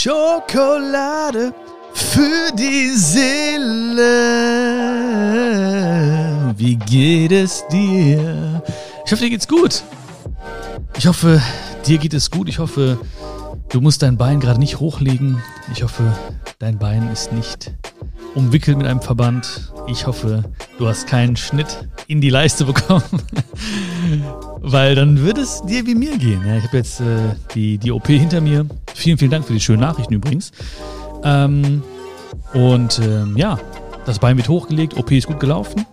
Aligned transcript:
Schokolade 0.00 1.52
für 1.92 2.52
die 2.54 2.90
Seele. 2.90 4.04
Wie 6.56 6.76
geht 6.76 7.32
es 7.32 7.66
dir? 7.66 8.62
Ich 9.04 9.10
hoffe, 9.10 9.24
dir 9.24 9.30
geht's 9.30 9.48
gut. 9.48 9.82
Ich 10.96 11.08
hoffe, 11.08 11.42
dir 11.84 11.98
geht 11.98 12.14
es 12.14 12.30
gut. 12.30 12.48
Ich 12.48 12.60
hoffe, 12.60 13.00
du 13.70 13.80
musst 13.80 14.02
dein 14.02 14.16
Bein 14.16 14.38
gerade 14.38 14.60
nicht 14.60 14.78
hochlegen. 14.78 15.42
Ich 15.72 15.82
hoffe, 15.82 16.16
dein 16.60 16.78
Bein 16.78 17.10
ist 17.10 17.32
nicht 17.32 17.72
umwickelt 18.36 18.78
mit 18.78 18.86
einem 18.86 19.02
Verband. 19.02 19.72
Ich 19.88 20.06
hoffe, 20.06 20.44
du 20.78 20.86
hast 20.86 21.08
keinen 21.08 21.34
Schnitt 21.34 21.88
in 22.06 22.20
die 22.20 22.30
Leiste 22.30 22.64
bekommen. 22.66 23.02
Weil 24.60 24.94
dann 24.94 25.18
würde 25.18 25.40
es 25.40 25.60
dir 25.62 25.84
wie 25.86 25.96
mir 25.96 26.18
gehen. 26.18 26.46
Ja, 26.46 26.56
ich 26.56 26.64
habe 26.64 26.76
jetzt 26.76 27.00
äh, 27.00 27.34
die, 27.52 27.78
die 27.78 27.90
OP 27.90 28.06
hinter 28.06 28.40
mir. 28.40 28.64
Vielen, 28.98 29.16
vielen 29.16 29.30
Dank 29.30 29.44
für 29.44 29.52
die 29.52 29.60
schönen 29.60 29.80
Nachrichten 29.80 30.12
übrigens. 30.12 30.50
Ähm, 31.22 31.84
und 32.52 32.98
ähm, 32.98 33.36
ja, 33.36 33.56
das 34.06 34.18
Bein 34.18 34.36
wird 34.36 34.48
hochgelegt, 34.48 34.96
OP 34.96 35.12
ist 35.12 35.28
gut 35.28 35.38
gelaufen. 35.38 35.86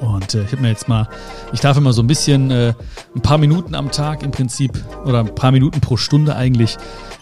Und 0.00 0.34
äh, 0.34 0.42
ich 0.42 0.52
habe 0.52 0.60
mir 0.60 0.68
jetzt 0.68 0.86
mal, 0.86 1.08
ich 1.54 1.60
darf 1.60 1.78
immer 1.78 1.94
so 1.94 2.02
ein 2.02 2.06
bisschen, 2.06 2.50
äh, 2.50 2.74
ein 3.14 3.22
paar 3.22 3.38
Minuten 3.38 3.74
am 3.74 3.90
Tag 3.90 4.22
im 4.22 4.32
Prinzip, 4.32 4.84
oder 5.06 5.20
ein 5.20 5.34
paar 5.34 5.50
Minuten 5.50 5.80
pro 5.80 5.96
Stunde 5.96 6.36
eigentlich, 6.36 6.76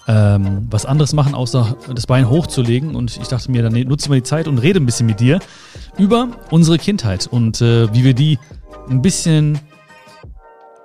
ähm, 0.08 0.66
was 0.68 0.84
anderes 0.84 1.12
machen, 1.12 1.36
außer 1.36 1.76
das 1.94 2.08
Bein 2.08 2.28
hochzulegen. 2.28 2.96
Und 2.96 3.16
ich 3.16 3.28
dachte 3.28 3.52
mir, 3.52 3.62
dann 3.62 3.74
nutze 3.74 4.06
ich 4.06 4.08
mal 4.08 4.16
die 4.16 4.24
Zeit 4.24 4.48
und 4.48 4.58
rede 4.58 4.80
ein 4.80 4.86
bisschen 4.86 5.06
mit 5.06 5.20
dir 5.20 5.38
über 5.96 6.26
unsere 6.50 6.78
Kindheit 6.78 7.28
und 7.28 7.60
äh, 7.60 7.94
wie 7.94 8.02
wir 8.02 8.14
die 8.14 8.40
ein 8.90 9.00
bisschen 9.00 9.60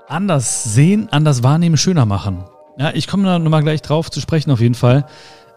anders 0.08 0.66
sehen, 0.76 1.08
anders 1.10 1.42
wahrnehmen, 1.42 1.78
schöner 1.78 2.06
machen. 2.06 2.44
Ja, 2.78 2.94
ich 2.94 3.08
komme 3.08 3.24
da 3.24 3.40
nochmal 3.40 3.64
gleich 3.64 3.82
drauf 3.82 4.12
zu 4.12 4.22
sprechen, 4.22 4.52
auf 4.52 4.60
jeden 4.60 4.76
Fall. 4.76 5.06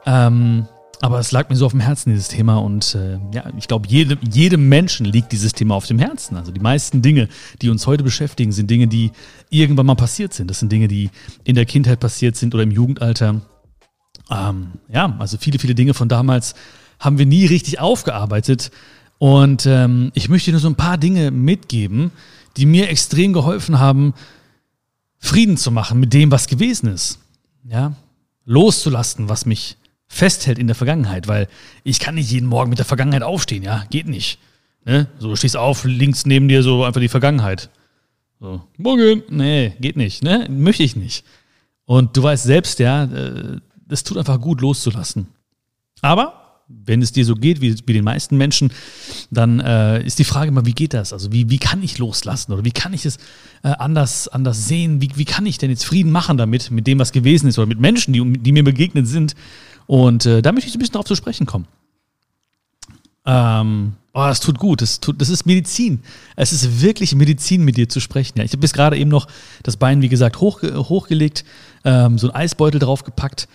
Ähm, 0.06 0.66
aber 1.02 1.19
es 1.19 1.33
lag 1.33 1.48
mir 1.48 1.56
so 1.56 1.66
auf 1.66 1.73
dem 1.73 1.80
Herzen, 1.80 2.11
dieses 2.11 2.28
Thema. 2.28 2.59
Und 2.59 2.94
äh, 2.94 3.19
ja, 3.34 3.44
ich 3.56 3.69
glaube, 3.69 3.89
jedem, 3.89 4.19
jedem 4.31 4.69
Menschen 4.69 5.06
liegt 5.06 5.33
dieses 5.33 5.53
Thema 5.53 5.75
auf 5.75 5.86
dem 5.86 5.98
Herzen. 5.98 6.36
Also 6.36 6.53
die 6.53 6.61
meisten 6.61 7.03
Dinge, 7.03 7.28
die 7.62 7.70
uns 7.70 7.86
heute 7.86 8.05
beschäftigen, 8.05 8.53
sind 8.53 8.70
Dinge, 8.70 8.86
die 8.86 9.12
irgendwann 9.48 9.86
mal 9.86 9.94
passiert 9.94 10.34
sind. 10.34 10.50
Das 10.50 10.59
sind 10.59 10.72
Dinge, 10.72 10.89
die 10.89 11.11
in 11.44 11.55
der 11.55 11.64
Kindheit 11.64 12.00
passiert 12.00 12.36
sind 12.36 12.55
oder 12.55 12.62
im 12.62 12.70
Jugendalter. 12.70 13.41
Ähm, 14.31 14.72
ja, 14.92 15.16
also 15.19 15.39
viele, 15.39 15.59
viele 15.59 15.75
Dinge 15.75 15.94
von 15.94 16.09
damals 16.09 16.55
haben 16.98 17.19
wir 17.19 17.27
nie 17.27 17.47
richtig 17.47 17.81
aufgearbeitet. 17.81 18.70
Und 19.19 19.66
ähm, 19.66 20.11
ich 20.14 20.28
möchte 20.28 20.50
nur 20.50 20.61
so 20.61 20.69
ein 20.69 20.77
paar 20.77 20.98
Dinge 20.98 21.31
mitgeben, 21.31 22.12
die 22.56 22.66
mir 22.66 22.89
extrem 22.89 23.33
geholfen 23.33 23.78
haben, 23.78 24.14
Frieden 25.20 25.56
zu 25.56 25.70
machen 25.70 26.00
mit 26.00 26.12
dem, 26.12 26.30
was 26.30 26.48
gewesen 26.48 26.88
ist. 26.88 27.20
Ja, 27.64 27.94
loszulassen, 28.46 29.28
was 29.28 29.46
mich 29.46 29.76
festhält 30.08 30.58
in 30.58 30.66
der 30.66 30.74
Vergangenheit, 30.74 31.28
weil 31.28 31.46
ich 31.84 32.00
kann 32.00 32.16
nicht 32.16 32.32
jeden 32.32 32.48
Morgen 32.48 32.70
mit 32.70 32.78
der 32.78 32.86
Vergangenheit 32.86 33.22
aufstehen, 33.22 33.62
ja, 33.62 33.84
geht 33.91 34.08
nicht. 34.08 34.41
Ne? 34.84 35.06
So, 35.18 35.36
stehst 35.36 35.56
auf, 35.56 35.84
links 35.84 36.26
neben 36.26 36.48
dir 36.48 36.62
so 36.62 36.84
einfach 36.84 37.00
die 37.00 37.08
Vergangenheit. 37.08 37.70
So, 38.41 38.62
morgen, 38.78 39.22
nee, 39.28 39.74
geht 39.80 39.96
nicht, 39.96 40.24
ne? 40.24 40.48
Möchte 40.50 40.82
ich 40.82 40.96
nicht. 40.96 41.24
Und 41.84 42.16
du 42.16 42.22
weißt 42.22 42.44
selbst, 42.44 42.78
ja, 42.78 43.04
es 43.04 44.00
äh, 44.00 44.04
tut 44.04 44.16
einfach 44.16 44.41
gut 44.41 44.62
loszulassen. 44.62 45.28
Aber 46.00 46.39
wenn 46.84 47.02
es 47.02 47.12
dir 47.12 47.24
so 47.24 47.34
geht 47.34 47.60
wie, 47.60 47.76
wie 47.86 47.92
den 47.92 48.04
meisten 48.04 48.36
Menschen, 48.36 48.72
dann 49.30 49.60
äh, 49.60 50.02
ist 50.04 50.18
die 50.18 50.24
Frage 50.24 50.48
immer, 50.48 50.66
wie 50.66 50.72
geht 50.72 50.94
das? 50.94 51.12
Also 51.12 51.32
wie, 51.32 51.50
wie 51.50 51.58
kann 51.58 51.82
ich 51.82 51.98
loslassen 51.98 52.52
oder 52.52 52.64
wie 52.64 52.72
kann 52.72 52.92
ich 52.92 53.06
es 53.06 53.16
äh, 53.62 53.68
anders, 53.78 54.28
anders 54.28 54.66
sehen? 54.66 55.00
Wie, 55.00 55.10
wie 55.14 55.24
kann 55.24 55.46
ich 55.46 55.58
denn 55.58 55.70
jetzt 55.70 55.84
Frieden 55.84 56.12
machen 56.12 56.36
damit, 56.36 56.70
mit 56.70 56.86
dem, 56.86 56.98
was 56.98 57.12
gewesen 57.12 57.48
ist 57.48 57.58
oder 57.58 57.66
mit 57.66 57.80
Menschen, 57.80 58.12
die, 58.12 58.38
die 58.38 58.52
mir 58.52 58.64
begegnet 58.64 59.06
sind? 59.06 59.34
Und 59.86 60.26
äh, 60.26 60.42
da 60.42 60.52
möchte 60.52 60.68
ich 60.68 60.74
ein 60.74 60.78
bisschen 60.78 60.92
darauf 60.92 61.06
zu 61.06 61.16
sprechen 61.16 61.46
kommen. 61.46 61.66
Ähm, 63.26 63.94
oh, 64.12 64.20
das 64.20 64.41
tut 64.41 64.58
gut. 64.58 64.82
Das, 64.82 65.00
tut, 65.00 65.20
das 65.20 65.28
ist 65.28 65.46
Medizin. 65.46 66.02
Es 66.36 66.52
ist 66.52 66.80
wirklich 66.80 67.14
Medizin, 67.14 67.64
mit 67.64 67.76
dir 67.76 67.88
zu 67.88 68.00
sprechen. 68.00 68.38
Ja, 68.38 68.44
ich 68.44 68.53
habe 68.53 68.60
bis 68.60 68.72
gerade 68.72 68.97
eben 68.97 69.10
noch 69.10 69.26
das 69.62 69.76
Bein, 69.76 70.03
wie 70.03 70.09
gesagt, 70.09 70.41
hoch, 70.41 70.62
hochgelegt, 70.62 71.44
ähm, 71.84 72.19
so 72.19 72.28
ein 72.28 72.34
Eisbeutel 72.34 72.80
draufgepackt 72.80 73.48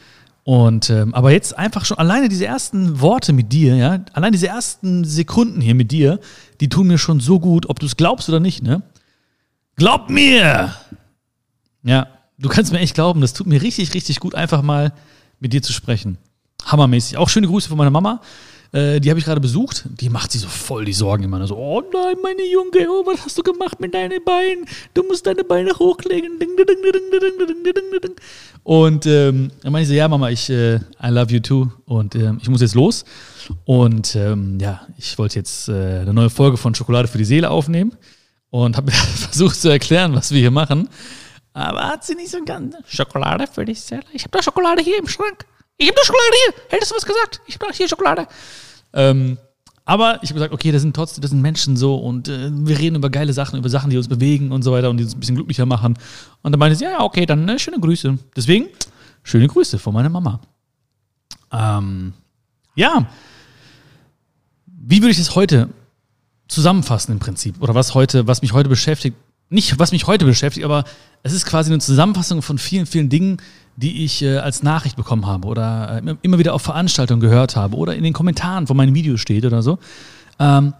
und 0.46 0.92
ähm, 0.92 1.16
aber 1.16 1.32
jetzt 1.32 1.58
einfach 1.58 1.86
schon 1.86 1.98
alleine 1.98 2.30
diese 2.30 2.46
ersten 2.46 3.02
Worte 3.02 3.34
mit 3.34 3.52
dir, 3.52 3.76
ja, 3.76 4.06
allein 4.14 4.32
diese 4.32 4.48
ersten 4.48 5.04
Sekunden 5.04 5.60
hier 5.60 5.74
mit 5.74 5.92
dir, 5.92 6.20
die 6.62 6.70
tun 6.70 6.86
mir 6.86 7.00
schon 7.00 7.20
so 7.20 7.40
gut, 7.40 7.68
ob 7.68 7.80
du 7.80 7.88
es 7.88 7.98
glaubst 7.98 8.30
oder 8.30 8.40
nicht, 8.40 8.62
ne? 8.62 8.84
Glaub 9.76 10.12
mir! 10.12 10.76
Ja, 11.82 12.08
du 12.38 12.48
kannst 12.48 12.72
mir 12.72 12.80
echt 12.80 12.94
glauben, 12.94 13.22
das 13.22 13.34
tut 13.34 13.48
mir 13.48 13.60
richtig, 13.60 13.96
richtig 13.96 14.20
gut, 14.20 14.36
einfach 14.36 14.62
mal 14.62 14.94
mit 15.40 15.52
dir 15.52 15.64
zu 15.64 15.74
sprechen. 15.74 16.20
Hammermäßig. 16.64 17.18
Auch 17.18 17.30
schöne 17.30 17.48
Grüße 17.48 17.68
von 17.68 17.80
meiner 17.80 17.90
Mama. 17.90 18.22
Äh, 18.76 19.00
die 19.00 19.10
habe 19.10 19.18
ich 19.20 19.26
gerade 19.26 19.40
besucht. 19.40 19.86
Die 20.02 20.10
macht 20.10 20.34
sich 20.34 20.42
so 20.42 20.50
voll 20.50 20.84
die 20.84 20.92
Sorgen 20.92 21.24
immer. 21.24 21.48
So, 21.48 21.56
oh 21.56 21.82
nein, 21.94 22.18
meine 22.22 22.44
Junge, 22.44 22.90
oh, 22.90 23.06
was 23.06 23.24
hast 23.24 23.38
du 23.38 23.44
gemacht 23.44 23.80
mit 23.80 23.94
deinen 23.94 24.22
Beinen? 24.22 24.66
Du 24.94 25.04
musst 25.04 25.26
deine 25.26 25.46
Beine 25.46 25.72
hochlegen. 25.72 26.38
Und 28.64 29.06
ähm, 29.06 29.52
dann 29.62 29.72
meine 29.72 29.84
ich 29.84 29.88
so, 29.88 29.94
ja, 29.94 30.10
Mama, 30.10 30.30
ich 30.30 30.50
äh, 30.50 30.76
I 30.76 31.08
love 31.08 31.32
you 31.32 31.40
too. 31.40 31.72
Und 31.86 32.16
äh, 32.16 32.34
ich 32.42 32.50
muss 32.50 32.60
jetzt 32.60 32.76
los. 32.76 33.06
Und 33.64 34.14
ähm, 34.18 34.60
ja, 34.60 34.86
ich 34.98 35.18
wollte 35.18 35.40
jetzt 35.40 35.70
äh, 35.70 36.00
eine 36.02 36.14
neue 36.14 36.30
Folge 36.30 36.58
von 36.58 36.76
Schokolade 36.76 37.08
für 37.08 37.18
die 37.18 37.26
Seele 37.26 37.52
aufnehmen 37.52 37.96
und 38.50 38.76
habe 38.76 38.92
versucht 38.92 39.56
zu 39.56 39.70
erklären, 39.70 40.14
was 40.16 40.32
wir 40.32 40.40
hier 40.42 40.52
machen. 40.52 40.90
Aber 41.54 41.88
hat 41.88 42.04
sie 42.04 42.16
nicht 42.16 42.32
so 42.32 42.44
ganz. 42.44 42.76
Schokolade 42.88 43.48
für 43.48 43.64
die 43.64 43.74
Seele. 43.74 44.04
Ich 44.12 44.24
habe 44.24 44.38
da 44.38 44.44
Schokolade 44.44 44.82
hier 44.82 45.00
im 45.00 45.08
Schrank. 45.08 45.46
Ich 45.78 45.88
habe 45.88 45.98
da 45.98 46.06
Schokolade 46.06 46.36
hier. 46.46 46.64
Hättest 46.68 46.92
du 46.92 46.96
was 46.96 47.06
gesagt? 47.06 47.40
Ich 47.48 47.56
habe 47.56 47.68
da 47.68 47.74
hier 47.74 47.88
Schokolade. 47.88 48.28
Ähm, 48.96 49.38
aber 49.88 50.20
ich 50.24 50.30
habe 50.30 50.36
gesagt, 50.36 50.54
okay, 50.54 50.72
das 50.72 50.82
sind 50.82 50.96
trotzdem, 50.96 51.22
das 51.22 51.30
sind 51.30 51.42
Menschen 51.42 51.78
so 51.78 51.96
und 51.96 52.28
äh, 52.28 52.50
wir 52.52 52.80
reden 52.80 52.96
über 52.96 53.12
geile 53.12 53.34
Sachen, 53.34 53.60
über 53.60 53.70
Sachen, 53.70 53.92
die 53.92 53.98
uns 53.98 54.08
bewegen 54.08 54.52
und 54.52 54.64
so 54.64 54.72
weiter 54.72 54.90
und 54.90 54.98
die 54.98 55.04
uns 55.04 55.14
ein 55.14 55.20
bisschen 55.20 55.36
glücklicher 55.36 55.68
machen. 55.68 55.96
Und 56.42 56.52
dann 56.52 56.60
meinte 56.60 56.76
sie, 56.76 56.86
ja, 56.86 57.02
okay, 57.02 57.28
dann 57.28 57.48
äh, 57.48 57.60
schöne 57.60 57.80
Grüße. 57.80 58.18
Deswegen, 58.36 58.68
schöne 59.22 59.48
Grüße 59.48 59.78
von 59.78 59.94
meiner 59.94 60.10
Mama. 60.10 60.40
Ähm, 61.52 62.14
ja, 62.74 63.08
wie 64.66 65.02
würde 65.02 65.12
ich 65.12 65.18
das 65.18 65.36
heute 65.36 65.70
zusammenfassen 66.48 67.12
im 67.12 67.20
Prinzip? 67.20 67.62
Oder 67.62 67.76
was 67.76 67.94
heute, 67.94 68.26
was 68.26 68.42
mich 68.42 68.54
heute 68.54 68.70
beschäftigt? 68.70 69.18
Nicht, 69.50 69.78
was 69.78 69.92
mich 69.92 70.08
heute 70.08 70.26
beschäftigt, 70.26 70.66
aber 70.66 70.86
es 71.24 71.34
ist 71.34 71.46
quasi 71.46 71.72
eine 71.72 71.80
Zusammenfassung 71.80 72.42
von 72.42 72.58
vielen, 72.58 72.86
vielen 72.86 73.10
Dingen, 73.10 73.38
die 73.76 74.04
ich 74.04 74.22
äh, 74.22 74.38
als 74.38 74.64
Nachricht 74.64 74.96
bekommen 74.96 75.26
habe 75.26 75.48
oder 75.48 76.02
äh, 76.04 76.16
immer 76.22 76.40
wieder 76.40 76.54
auf 76.54 76.62
Veranstaltungen 76.62 77.20
gehört 77.20 77.56
habe 77.56 77.76
oder 77.76 77.96
in 77.96 78.04
den 78.04 78.14
Kommentaren 78.14 78.68
von 78.68 78.78
meinen 78.78 78.96
Videos 78.96 79.22
steht 79.22 79.46
oder 79.46 79.62
so, 79.62 79.80
ähm, 80.40 80.74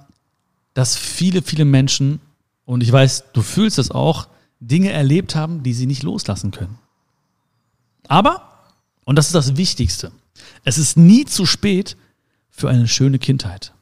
dass 0.74 0.96
viele, 0.96 1.42
viele 1.42 1.66
Menschen, 1.66 2.20
und 2.66 2.82
ich 2.82 2.92
weiß, 2.92 3.26
du 3.34 3.42
fühlst 3.42 3.78
das 3.78 3.92
auch, 3.92 4.28
Dinge 4.60 4.92
erlebt 4.92 5.36
haben, 5.36 5.64
die 5.64 5.74
sie 5.74 5.86
nicht 5.86 6.04
loslassen 6.04 6.52
können. 6.52 6.80
Aber, 8.08 8.50
und 9.04 9.18
das 9.18 9.28
ist 9.28 9.36
das 9.36 9.58
Wichtigste, 9.58 10.12
es 10.64 10.78
ist 10.78 10.98
nie 10.98 11.26
zu 11.26 11.46
spät 11.46 11.98
für 12.50 12.70
eine 12.70 12.88
schöne 12.88 13.20
Kindheit. 13.20 13.74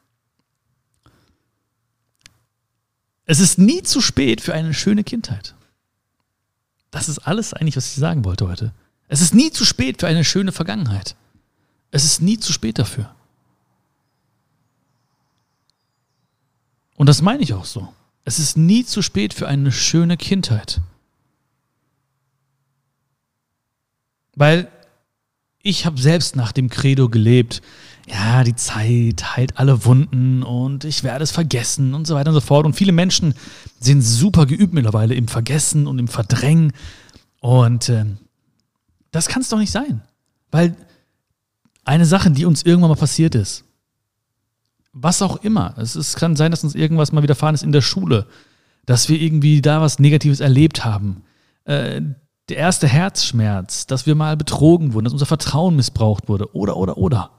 Es 3.26 3.40
ist 3.40 3.58
nie 3.58 3.82
zu 3.84 4.02
spät 4.02 4.42
für 4.42 4.54
eine 4.54 4.74
schöne 4.74 5.04
Kindheit. 5.04 5.56
Das 6.92 7.10
ist 7.10 7.20
alles 7.20 7.54
eigentlich, 7.54 7.78
was 7.78 7.88
ich 7.88 7.96
sagen 7.96 8.26
wollte 8.26 8.48
heute. 8.48 8.74
Es 9.08 9.22
ist 9.22 9.34
nie 9.34 9.52
zu 9.52 9.66
spät 9.66 10.00
für 10.00 10.08
eine 10.08 10.24
schöne 10.24 10.52
Vergangenheit. 10.52 11.16
Es 11.92 12.04
ist 12.04 12.22
nie 12.22 12.40
zu 12.40 12.52
spät 12.52 12.80
dafür. 12.80 13.14
Und 16.96 17.08
das 17.08 17.22
meine 17.22 17.44
ich 17.44 17.54
auch 17.54 17.66
so. 17.66 17.94
Es 18.26 18.40
ist 18.40 18.58
nie 18.58 18.86
zu 18.86 19.02
spät 19.02 19.34
für 19.34 19.48
eine 19.48 19.72
schöne 19.72 20.18
Kindheit. 20.18 20.82
Weil 24.36 24.72
ich 25.62 25.86
habe 25.86 26.00
selbst 26.00 26.36
nach 26.36 26.52
dem 26.52 26.69
Credo 26.69 27.10
gelebt, 27.10 27.62
ja, 28.08 28.44
die 28.44 28.56
Zeit 28.56 29.36
heilt 29.38 29.58
alle 29.58 29.86
Wunden 29.86 30.44
und 30.44 30.84
ich 30.84 31.04
werde 31.04 31.24
es 31.24 31.32
vergessen 31.32 31.94
und 31.94 32.06
so 32.06 32.16
weiter 32.16 32.30
und 32.30 32.36
so 32.36 32.42
fort. 32.42 32.66
Und 32.66 32.74
viele 32.74 32.92
Menschen 32.92 33.34
sind 33.80 34.02
super 34.02 34.46
geübt 34.46 34.74
mittlerweile 34.74 35.16
im 35.16 35.28
Vergessen 35.28 35.88
und 35.88 36.00
im 36.00 36.08
Verdrängen. 36.08 36.74
Und 37.40 37.90
äh, 37.90 38.06
das 39.12 39.28
kann 39.28 39.42
es 39.42 39.50
doch 39.50 39.58
nicht 39.58 39.72
sein. 39.72 40.02
Weil 40.52 40.76
eine 41.86 42.06
Sache, 42.06 42.32
die 42.32 42.46
uns 42.46 42.64
irgendwann 42.64 42.90
mal 42.90 42.96
passiert 42.96 43.36
ist, 43.36 43.64
was 44.92 45.22
auch 45.22 45.38
immer, 45.38 45.74
es 45.78 45.96
ist, 45.96 46.18
kann 46.18 46.36
sein, 46.36 46.52
dass 46.52 46.64
uns 46.64 46.76
irgendwas 46.76 47.12
mal 47.12 47.24
widerfahren 47.24 47.56
ist 47.56 47.64
in 47.64 47.72
der 47.72 47.82
Schule, 47.82 48.28
dass 48.86 49.10
wir 49.10 49.20
irgendwie 49.20 49.62
da 49.62 49.82
was 49.82 49.98
Negatives 49.98 50.40
erlebt 50.40 50.86
haben. 50.86 51.24
Äh, 51.66 52.02
der 52.50 52.58
erste 52.58 52.88
Herzschmerz, 52.88 53.88
dass 53.88 54.06
wir 54.06 54.16
mal 54.16 54.36
betrogen 54.36 54.94
wurden, 54.94 55.06
dass 55.06 55.14
unser 55.14 55.26
Vertrauen 55.26 55.76
missbraucht 55.76 56.28
wurde, 56.28 56.54
oder, 56.54 56.78
oder, 56.78 56.98
oder. 56.98 57.32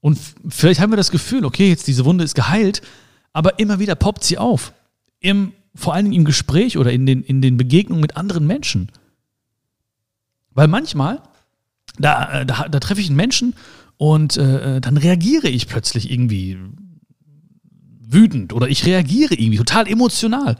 Und 0.00 0.18
vielleicht 0.48 0.80
haben 0.80 0.92
wir 0.92 0.96
das 0.96 1.10
Gefühl, 1.10 1.44
okay, 1.44 1.68
jetzt 1.68 1.86
diese 1.86 2.04
Wunde 2.04 2.24
ist 2.24 2.34
geheilt, 2.34 2.82
aber 3.32 3.58
immer 3.58 3.78
wieder 3.78 3.94
poppt 3.94 4.24
sie 4.24 4.38
auf. 4.38 4.72
Im, 5.20 5.52
vor 5.74 5.94
allen 5.94 6.04
Dingen 6.04 6.16
im 6.16 6.24
Gespräch 6.24 6.78
oder 6.78 6.92
in 6.92 7.06
den, 7.06 7.22
in 7.22 7.42
den 7.42 7.56
Begegnungen 7.56 8.00
mit 8.00 8.16
anderen 8.16 8.46
Menschen. 8.46 8.90
Weil 10.52 10.68
manchmal 10.68 11.22
Da, 11.98 12.42
äh, 12.42 12.46
da, 12.46 12.68
da 12.68 12.78
treffe 12.78 13.00
ich 13.00 13.08
einen 13.08 13.16
Menschen 13.16 13.54
und 13.96 14.36
äh, 14.36 14.76
äh, 14.76 14.80
dann 14.80 14.96
reagiere 14.96 15.48
ich 15.48 15.66
plötzlich 15.66 16.10
irgendwie 16.10 16.56
wütend 18.06 18.52
oder 18.52 18.68
ich 18.68 18.86
reagiere 18.86 19.34
irgendwie 19.34 19.58
total 19.58 19.88
emotional. 19.88 20.56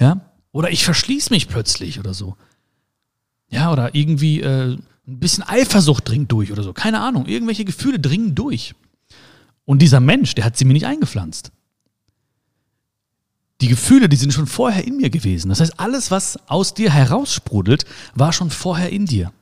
Ja, 0.00 0.32
oder 0.52 0.70
ich 0.70 0.84
verschließe 0.84 1.30
mich 1.30 1.48
plötzlich 1.48 1.98
oder 1.98 2.14
so. 2.14 2.36
Ja, 3.50 3.70
oder 3.70 3.94
irgendwie 3.94 4.40
äh, 4.40 4.78
ein 5.08 5.18
bisschen 5.18 5.42
Eifersucht 5.42 6.08
dringt 6.08 6.30
durch 6.30 6.52
oder 6.52 6.62
so. 6.62 6.72
Keine 6.72 7.00
Ahnung. 7.00 7.26
Irgendwelche 7.26 7.64
Gefühle 7.64 7.98
dringen 7.98 8.34
durch. 8.34 8.74
Und 9.64 9.80
dieser 9.80 10.00
Mensch, 10.00 10.34
der 10.34 10.44
hat 10.44 10.56
sie 10.56 10.64
mir 10.64 10.74
nicht 10.74 10.86
eingepflanzt. 10.86 11.50
Die 13.60 13.68
Gefühle, 13.68 14.08
die 14.08 14.16
sind 14.16 14.32
schon 14.32 14.46
vorher 14.46 14.86
in 14.86 14.98
mir 14.98 15.10
gewesen. 15.10 15.48
Das 15.48 15.60
heißt, 15.60 15.80
alles, 15.80 16.10
was 16.10 16.38
aus 16.48 16.74
dir 16.74 16.92
heraussprudelt, 16.92 17.86
war 18.14 18.32
schon 18.32 18.50
vorher 18.50 18.90
in 18.90 19.06
dir. 19.06 19.32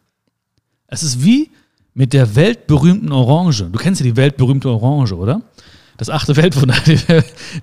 Es 0.86 1.02
ist 1.02 1.22
wie 1.22 1.50
mit 1.92 2.12
der 2.12 2.36
weltberühmten 2.36 3.12
Orange. 3.12 3.68
Du 3.70 3.78
kennst 3.78 4.00
ja 4.00 4.04
die 4.04 4.16
weltberühmte 4.16 4.70
Orange, 4.70 5.16
oder? 5.16 5.42
Das 5.96 6.10
achte 6.10 6.36
Weltwunder, 6.36 6.76
die, 6.86 6.96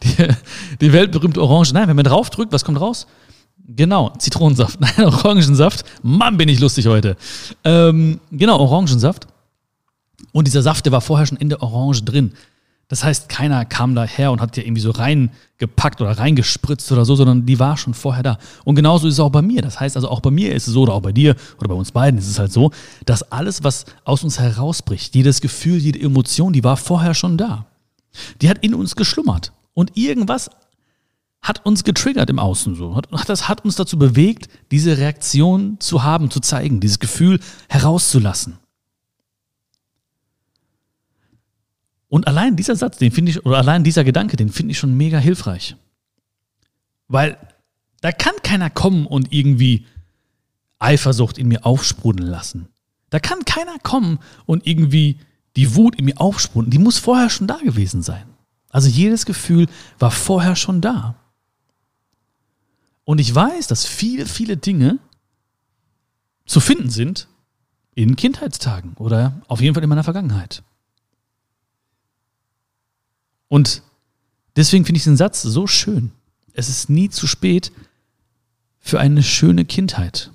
die, 0.04 0.28
die 0.82 0.94
weltberühmte 0.94 1.42
Orange. 1.42 1.74
Nein, 1.74 1.88
wenn 1.88 1.96
man 1.96 2.06
draufdrückt, 2.06 2.52
was 2.52 2.66
kommt 2.66 2.80
raus? 2.80 3.08
Genau, 3.68 4.14
Zitronensaft. 4.18 4.80
Nein, 4.80 5.06
Orangensaft. 5.06 5.86
Mann, 6.02 6.38
bin 6.38 6.50
ich 6.50 6.60
lustig 6.60 6.88
heute. 6.88 7.16
Ähm, 7.64 8.20
genau, 8.32 8.60
Orangensaft. 8.60 9.28
Und 10.32 10.48
dieser 10.48 10.62
Saft, 10.62 10.86
der 10.86 10.92
war 10.92 11.02
vorher 11.02 11.26
schon 11.26 11.38
in 11.38 11.50
der 11.50 11.62
Orange 11.62 12.04
drin. 12.04 12.34
Das 12.90 13.04
heißt, 13.04 13.30
keiner 13.30 13.66
kam 13.66 13.96
daher 13.96 14.32
und 14.32 14.42
hat 14.42 14.56
dir 14.56 14.66
irgendwie 14.66 14.82
so 14.82 14.92
reingepackt 14.92 16.02
oder 16.02 16.12
reingespritzt 16.12 16.92
oder 16.92 17.06
so, 17.06 17.16
sondern 17.16 17.46
die 17.46 17.58
war 17.58 17.78
schon 17.78 17.94
vorher 17.94 18.24
da. 18.24 18.38
Und 18.66 18.76
genauso 18.76 19.08
ist 19.08 19.16
es 19.16 19.20
auch 19.20 19.32
bei 19.32 19.42
mir. 19.42 19.62
Das 19.62 19.80
heißt 19.80 19.96
also, 19.96 20.10
auch 20.10 20.20
bei 20.20 20.32
mir 20.32 20.54
ist 20.54 20.68
es 20.68 20.74
so, 20.74 20.82
oder 20.82 20.94
auch 20.94 21.02
bei 21.02 21.14
dir 21.14 21.36
oder 21.58 21.70
bei 21.70 21.76
uns 21.76 21.92
beiden 21.92 22.20
ist 22.20 22.28
es 22.28 22.38
halt 22.38 22.52
so, 22.52 22.72
dass 23.06 23.32
alles, 23.32 23.64
was 23.64 23.86
aus 24.04 24.24
uns 24.24 24.40
herausbricht, 24.40 25.16
jedes 25.16 25.42
Gefühl, 25.42 25.78
jede 25.78 26.00
Emotion, 26.00 26.54
die 26.54 26.64
war 26.64 26.78
vorher 26.78 27.14
schon 27.14 27.38
da. 27.38 27.66
Die 28.42 28.50
hat 28.50 28.60
in 28.60 28.76
uns 28.76 28.96
geschlummert. 28.96 29.54
Und 29.74 29.98
irgendwas 29.98 30.52
hat 31.44 31.66
uns 31.66 31.84
getriggert 31.84 32.30
im 32.30 32.40
Außen 32.40 32.76
so. 32.76 32.96
Hat, 32.96 33.08
das 33.28 33.50
hat 33.50 33.66
uns 33.66 33.76
dazu 33.76 34.00
bewegt, 34.00 34.48
diese 34.72 34.98
Reaktion 34.98 35.78
zu 35.80 36.04
haben, 36.04 36.32
zu 36.32 36.40
zeigen, 36.40 36.80
dieses 36.80 37.00
Gefühl 37.00 37.40
herauszulassen. 37.68 38.58
Und 42.08 42.28
allein 42.28 42.56
dieser 42.56 42.76
Satz, 42.76 42.98
den 42.98 43.12
finde 43.12 43.32
ich, 43.32 43.46
oder 43.46 43.58
allein 43.58 43.84
dieser 43.84 44.04
Gedanke, 44.04 44.38
den 44.38 44.50
finde 44.50 44.72
ich 44.72 44.78
schon 44.78 44.96
mega 44.96 45.18
hilfreich. 45.18 45.76
Weil 47.08 47.38
da 48.02 48.12
kann 48.12 48.36
keiner 48.44 48.70
kommen 48.70 49.06
und 49.06 49.34
irgendwie 49.34 49.86
Eifersucht 50.80 51.38
in 51.38 51.48
mir 51.48 51.66
aufsprudeln 51.66 52.30
lassen. 52.30 52.68
Da 53.10 53.20
kann 53.20 53.46
keiner 53.46 53.80
kommen 53.80 54.20
und 54.46 54.66
irgendwie 54.66 55.20
die 55.56 55.76
Wut 55.76 55.96
in 55.96 56.06
mir 56.06 56.20
aufsprudeln. 56.22 56.72
Die 56.72 56.80
muss 56.80 57.00
vorher 57.00 57.30
schon 57.30 57.48
da 57.48 57.58
gewesen 57.58 58.02
sein. 58.02 58.26
Also 58.70 58.90
jedes 58.90 59.26
Gefühl 59.26 59.68
war 60.00 60.12
vorher 60.12 60.56
schon 60.56 60.82
da. 60.82 61.16
Und 63.06 63.20
ich 63.20 63.34
weiß, 63.34 63.68
dass 63.68 63.86
viele, 63.86 64.26
viele 64.26 64.58
Dinge 64.58 65.00
zu 66.46 66.60
finden 66.60 66.90
sind 66.90 67.28
in 67.96 68.16
Kindheitstagen 68.16 68.94
oder 68.96 69.42
auf 69.48 69.62
jeden 69.62 69.74
Fall 69.74 69.84
in 69.84 69.90
meiner 69.90 70.04
Vergangenheit. 70.04 70.64
Und 73.48 73.84
deswegen 74.56 74.86
finde 74.86 74.98
ich 74.98 75.04
den 75.04 75.18
Satz 75.18 75.42
so 75.42 75.68
schön. 75.68 76.12
Es 76.54 76.70
ist 76.70 76.90
nie 76.90 77.10
zu 77.10 77.28
spät 77.28 77.72
für 78.80 79.00
eine 79.00 79.24
schöne 79.24 79.66
Kindheit. 79.66 80.32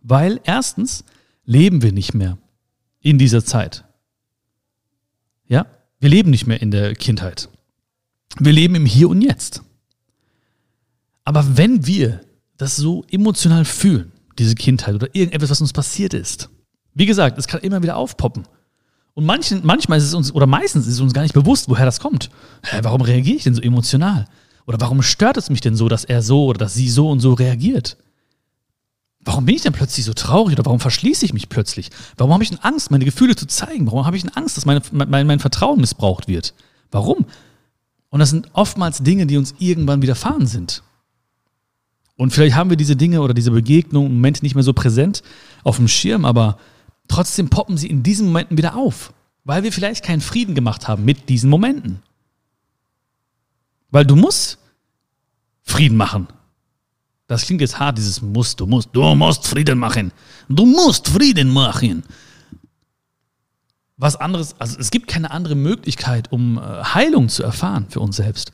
Weil 0.00 0.40
erstens 0.44 1.04
leben 1.44 1.82
wir 1.82 1.92
nicht 1.92 2.14
mehr 2.14 2.38
in 3.00 3.18
dieser 3.18 3.44
Zeit. 3.44 3.84
Ja, 5.46 5.66
wir 6.00 6.08
leben 6.08 6.30
nicht 6.30 6.46
mehr 6.46 6.60
in 6.60 6.70
der 6.70 6.94
Kindheit. 6.94 7.48
Wir 8.38 8.52
leben 8.52 8.74
im 8.74 8.86
Hier 8.86 9.08
und 9.08 9.22
Jetzt. 9.22 9.62
Aber 11.24 11.56
wenn 11.56 11.86
wir 11.86 12.20
das 12.56 12.76
so 12.76 13.04
emotional 13.10 13.64
fühlen, 13.64 14.12
diese 14.38 14.54
Kindheit 14.54 14.94
oder 14.94 15.08
irgendetwas, 15.14 15.50
was 15.50 15.60
uns 15.60 15.72
passiert 15.72 16.14
ist, 16.14 16.50
wie 16.94 17.06
gesagt, 17.06 17.38
es 17.38 17.46
kann 17.46 17.60
immer 17.60 17.82
wieder 17.82 17.96
aufpoppen. 17.96 18.46
Und 19.14 19.24
manchen, 19.24 19.60
manchmal 19.64 19.98
ist 19.98 20.04
es 20.04 20.14
uns, 20.14 20.32
oder 20.32 20.46
meistens 20.46 20.86
ist 20.86 20.94
es 20.94 21.00
uns 21.00 21.14
gar 21.14 21.22
nicht 21.22 21.34
bewusst, 21.34 21.68
woher 21.68 21.86
das 21.86 22.00
kommt. 22.00 22.30
Hä, 22.62 22.80
warum 22.82 23.00
reagiere 23.00 23.36
ich 23.36 23.44
denn 23.44 23.54
so 23.54 23.62
emotional? 23.62 24.26
Oder 24.66 24.80
warum 24.80 25.02
stört 25.02 25.36
es 25.36 25.48
mich 25.48 25.60
denn 25.60 25.76
so, 25.76 25.88
dass 25.88 26.04
er 26.04 26.22
so 26.22 26.44
oder 26.44 26.58
dass 26.58 26.74
sie 26.74 26.90
so 26.90 27.08
und 27.10 27.20
so 27.20 27.32
reagiert? 27.32 27.96
Warum 29.20 29.46
bin 29.46 29.56
ich 29.56 29.62
denn 29.62 29.72
plötzlich 29.72 30.04
so 30.04 30.12
traurig 30.12 30.54
oder 30.54 30.66
warum 30.66 30.80
verschließe 30.80 31.24
ich 31.24 31.32
mich 31.32 31.48
plötzlich? 31.48 31.90
Warum 32.16 32.32
habe 32.32 32.44
ich 32.44 32.50
denn 32.50 32.60
Angst, 32.60 32.90
meine 32.90 33.04
Gefühle 33.04 33.34
zu 33.34 33.46
zeigen? 33.46 33.86
Warum 33.86 34.04
habe 34.06 34.16
ich 34.16 34.22
denn 34.22 34.34
Angst, 34.34 34.56
dass 34.56 34.66
meine, 34.66 34.82
mein, 34.92 35.26
mein 35.26 35.40
Vertrauen 35.40 35.80
missbraucht 35.80 36.28
wird? 36.28 36.54
Warum? 36.90 37.26
Und 38.16 38.20
das 38.20 38.30
sind 38.30 38.48
oftmals 38.54 39.02
Dinge, 39.02 39.26
die 39.26 39.36
uns 39.36 39.54
irgendwann 39.58 40.00
widerfahren 40.00 40.46
sind. 40.46 40.82
Und 42.16 42.32
vielleicht 42.32 42.56
haben 42.56 42.70
wir 42.70 42.78
diese 42.78 42.96
Dinge 42.96 43.20
oder 43.20 43.34
diese 43.34 43.50
Begegnungen 43.50 44.08
im 44.08 44.14
Moment 44.16 44.42
nicht 44.42 44.54
mehr 44.54 44.64
so 44.64 44.72
präsent 44.72 45.22
auf 45.64 45.76
dem 45.76 45.86
Schirm, 45.86 46.24
aber 46.24 46.56
trotzdem 47.08 47.50
poppen 47.50 47.76
sie 47.76 47.88
in 47.88 48.02
diesen 48.02 48.28
Momenten 48.28 48.56
wieder 48.56 48.74
auf, 48.74 49.12
weil 49.44 49.64
wir 49.64 49.70
vielleicht 49.70 50.02
keinen 50.02 50.22
Frieden 50.22 50.54
gemacht 50.54 50.88
haben 50.88 51.04
mit 51.04 51.28
diesen 51.28 51.50
Momenten. 51.50 52.00
Weil 53.90 54.06
du 54.06 54.16
musst 54.16 54.60
Frieden 55.62 55.98
machen. 55.98 56.26
Das 57.26 57.44
klingt 57.44 57.60
jetzt 57.60 57.78
hart, 57.78 57.98
dieses 57.98 58.22
muss, 58.22 58.56
du 58.56 58.64
musst, 58.64 58.88
du 58.94 59.14
musst 59.14 59.46
Frieden 59.46 59.78
machen. 59.78 60.10
Du 60.48 60.64
musst 60.64 61.06
Frieden 61.06 61.50
machen 61.50 62.02
was 63.96 64.16
anderes, 64.16 64.54
also 64.60 64.78
es 64.78 64.90
gibt 64.90 65.08
keine 65.08 65.30
andere 65.30 65.54
Möglichkeit, 65.54 66.30
um 66.30 66.58
äh, 66.58 66.60
Heilung 66.60 67.28
zu 67.28 67.42
erfahren 67.42 67.86
für 67.88 68.00
uns 68.00 68.16
selbst. 68.16 68.52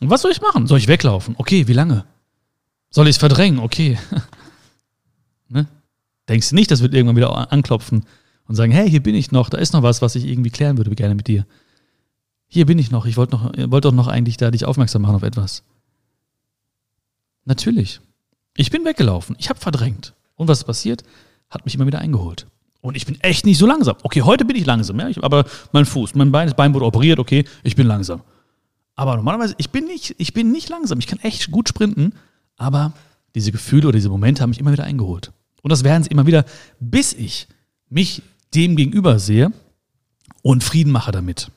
Und 0.00 0.08
was 0.08 0.22
soll 0.22 0.32
ich 0.32 0.40
machen? 0.40 0.66
Soll 0.66 0.78
ich 0.78 0.88
weglaufen? 0.88 1.34
Okay, 1.36 1.68
wie 1.68 1.74
lange? 1.74 2.06
Soll 2.88 3.06
ich 3.06 3.16
es 3.16 3.18
verdrängen? 3.18 3.58
Okay. 3.58 3.98
ne? 5.48 5.66
Denkst 6.28 6.48
du 6.48 6.54
nicht, 6.54 6.70
das 6.70 6.80
wird 6.80 6.94
irgendwann 6.94 7.16
wieder 7.16 7.52
anklopfen 7.52 8.06
und 8.46 8.54
sagen, 8.54 8.72
hey, 8.72 8.88
hier 8.88 9.02
bin 9.02 9.14
ich 9.14 9.30
noch, 9.30 9.50
da 9.50 9.58
ist 9.58 9.74
noch 9.74 9.82
was, 9.82 10.00
was 10.00 10.14
ich 10.14 10.24
irgendwie 10.24 10.50
klären 10.50 10.78
würde 10.78 10.94
gerne 10.94 11.14
mit 11.14 11.28
dir. 11.28 11.46
Hier 12.48 12.66
bin 12.66 12.78
ich 12.78 12.90
noch, 12.90 13.06
ich 13.06 13.16
wollte 13.16 13.36
noch, 13.36 13.52
wollte 13.70 13.88
doch 13.88 13.94
noch 13.94 14.08
eigentlich 14.08 14.38
da 14.38 14.50
dich 14.50 14.64
aufmerksam 14.64 15.02
machen 15.02 15.14
auf 15.16 15.22
etwas. 15.22 15.62
Natürlich. 17.44 18.00
Ich 18.56 18.70
bin 18.70 18.84
weggelaufen, 18.84 19.36
ich 19.38 19.50
habe 19.50 19.60
verdrängt. 19.60 20.14
Und 20.34 20.48
was 20.48 20.64
passiert? 20.64 21.04
Hat 21.50 21.64
mich 21.64 21.74
immer 21.74 21.86
wieder 21.86 22.00
eingeholt. 22.00 22.46
Und 22.80 22.96
ich 22.96 23.06
bin 23.06 23.20
echt 23.20 23.44
nicht 23.44 23.58
so 23.58 23.66
langsam. 23.66 23.96
Okay, 24.02 24.22
heute 24.22 24.44
bin 24.44 24.56
ich 24.56 24.64
langsam, 24.64 24.98
ja. 24.98 25.08
Ich, 25.08 25.22
aber 25.22 25.44
mein 25.72 25.84
Fuß, 25.84 26.14
mein 26.14 26.32
Bein, 26.32 26.48
das 26.48 26.56
Bein 26.56 26.72
wurde 26.72 26.86
operiert, 26.86 27.18
okay, 27.18 27.44
ich 27.62 27.76
bin 27.76 27.86
langsam. 27.86 28.22
Aber 28.96 29.16
normalerweise, 29.16 29.54
ich 29.58 29.70
bin 29.70 29.84
nicht, 29.84 30.14
ich 30.18 30.32
bin 30.32 30.50
nicht 30.52 30.68
langsam. 30.68 30.98
Ich 30.98 31.06
kann 31.06 31.18
echt 31.20 31.50
gut 31.50 31.68
sprinten, 31.68 32.14
aber 32.56 32.92
diese 33.34 33.52
Gefühle 33.52 33.88
oder 33.88 33.96
diese 33.96 34.08
Momente 34.08 34.42
haben 34.42 34.50
mich 34.50 34.60
immer 34.60 34.72
wieder 34.72 34.84
eingeholt. 34.84 35.32
Und 35.62 35.70
das 35.70 35.84
werden 35.84 36.02
sie 36.02 36.10
immer 36.10 36.26
wieder, 36.26 36.44
bis 36.80 37.12
ich 37.12 37.48
mich 37.88 38.22
dem 38.54 38.76
gegenüber 38.76 39.18
sehe 39.18 39.52
und 40.42 40.64
Frieden 40.64 40.92
mache 40.92 41.12
damit. 41.12 41.50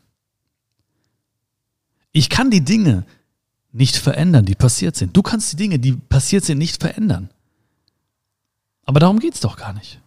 Ich 2.11 2.29
kann 2.29 2.51
die 2.51 2.63
Dinge 2.63 3.05
nicht 3.71 3.95
verändern, 3.95 4.45
die 4.45 4.55
passiert 4.55 4.95
sind. 4.95 5.17
Du 5.17 5.23
kannst 5.23 5.51
die 5.53 5.57
Dinge, 5.57 5.79
die 5.79 5.93
passiert 5.93 6.45
sind, 6.45 6.59
nicht 6.59 6.81
verändern. 6.81 7.29
Aber 8.85 8.99
darum 8.99 9.19
geht 9.19 9.33
es 9.33 9.39
doch 9.39 9.57
gar 9.57 9.73
nicht. 9.73 9.99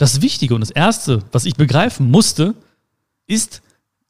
Das 0.00 0.22
Wichtige 0.22 0.54
und 0.54 0.62
das 0.62 0.70
Erste, 0.70 1.22
was 1.30 1.44
ich 1.44 1.56
begreifen 1.56 2.10
musste, 2.10 2.54
ist, 3.26 3.60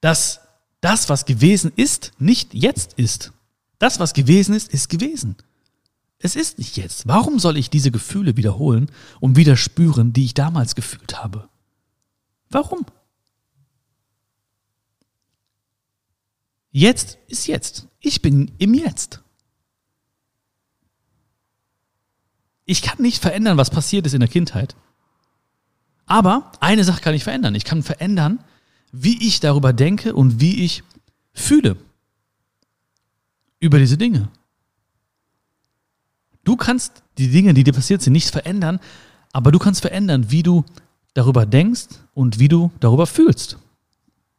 dass 0.01 0.41
das, 0.81 1.09
was 1.09 1.25
gewesen 1.25 1.73
ist, 1.75 2.13
nicht 2.21 2.55
jetzt 2.55 2.93
ist. 2.93 3.33
Das, 3.81 3.99
was 3.99 4.15
gewesen 4.15 4.55
ist, 4.55 4.73
ist 4.73 4.89
gewesen. 4.89 5.35
Es 6.21 6.37
ist 6.37 6.59
nicht 6.59 6.77
jetzt. 6.77 7.09
Warum 7.09 7.41
soll 7.41 7.57
ich 7.57 7.71
diese 7.71 7.91
Gefühle 7.91 8.37
wiederholen 8.37 8.89
und 9.19 9.35
wieder 9.35 9.57
spüren, 9.57 10.13
die 10.13 10.27
ich 10.27 10.35
damals 10.35 10.77
gefühlt 10.77 11.25
habe? 11.25 11.49
Warum? 12.51 12.87
Jetzt 16.71 17.19
ist 17.27 17.49
jetzt. 17.49 17.89
Ich 17.99 18.23
bin 18.23 18.53
im 18.59 18.75
Jetzt. 18.75 19.23
Ich 22.65 22.81
kann 22.81 23.03
nicht 23.03 23.21
verändern, 23.21 23.57
was 23.57 23.71
passiert 23.71 24.07
ist 24.07 24.15
in 24.15 24.21
der 24.21 24.29
Kindheit. 24.29 24.77
Aber 26.11 26.51
eine 26.59 26.83
Sache 26.83 27.01
kann 27.01 27.15
ich 27.15 27.23
verändern. 27.23 27.55
Ich 27.55 27.65
kann 27.65 27.85
verändern, 27.85 28.41
wie 28.91 29.25
ich 29.25 29.39
darüber 29.39 29.73
denke 29.73 30.13
und 30.13 30.41
wie 30.41 30.65
ich 30.65 30.83
fühle 31.33 31.77
über 33.61 33.79
diese 33.79 33.97
Dinge. 33.97 34.29
Du 36.43 36.57
kannst 36.57 37.05
die 37.17 37.29
Dinge, 37.29 37.55
die 37.55 37.63
dir 37.63 37.73
passiert 37.73 38.03
sind, 38.03 38.13
nicht 38.13 38.29
verändern, 38.29 38.81
aber 39.33 39.53
du 39.53 39.61
kannst 39.61 39.83
verändern, 39.83 40.33
wie 40.33 40.43
du 40.43 40.65
darüber 41.15 41.47
denkst 41.47 41.87
und 42.13 42.41
wie 42.41 42.49
du 42.49 42.73
darüber 42.81 43.07
fühlst. 43.07 43.57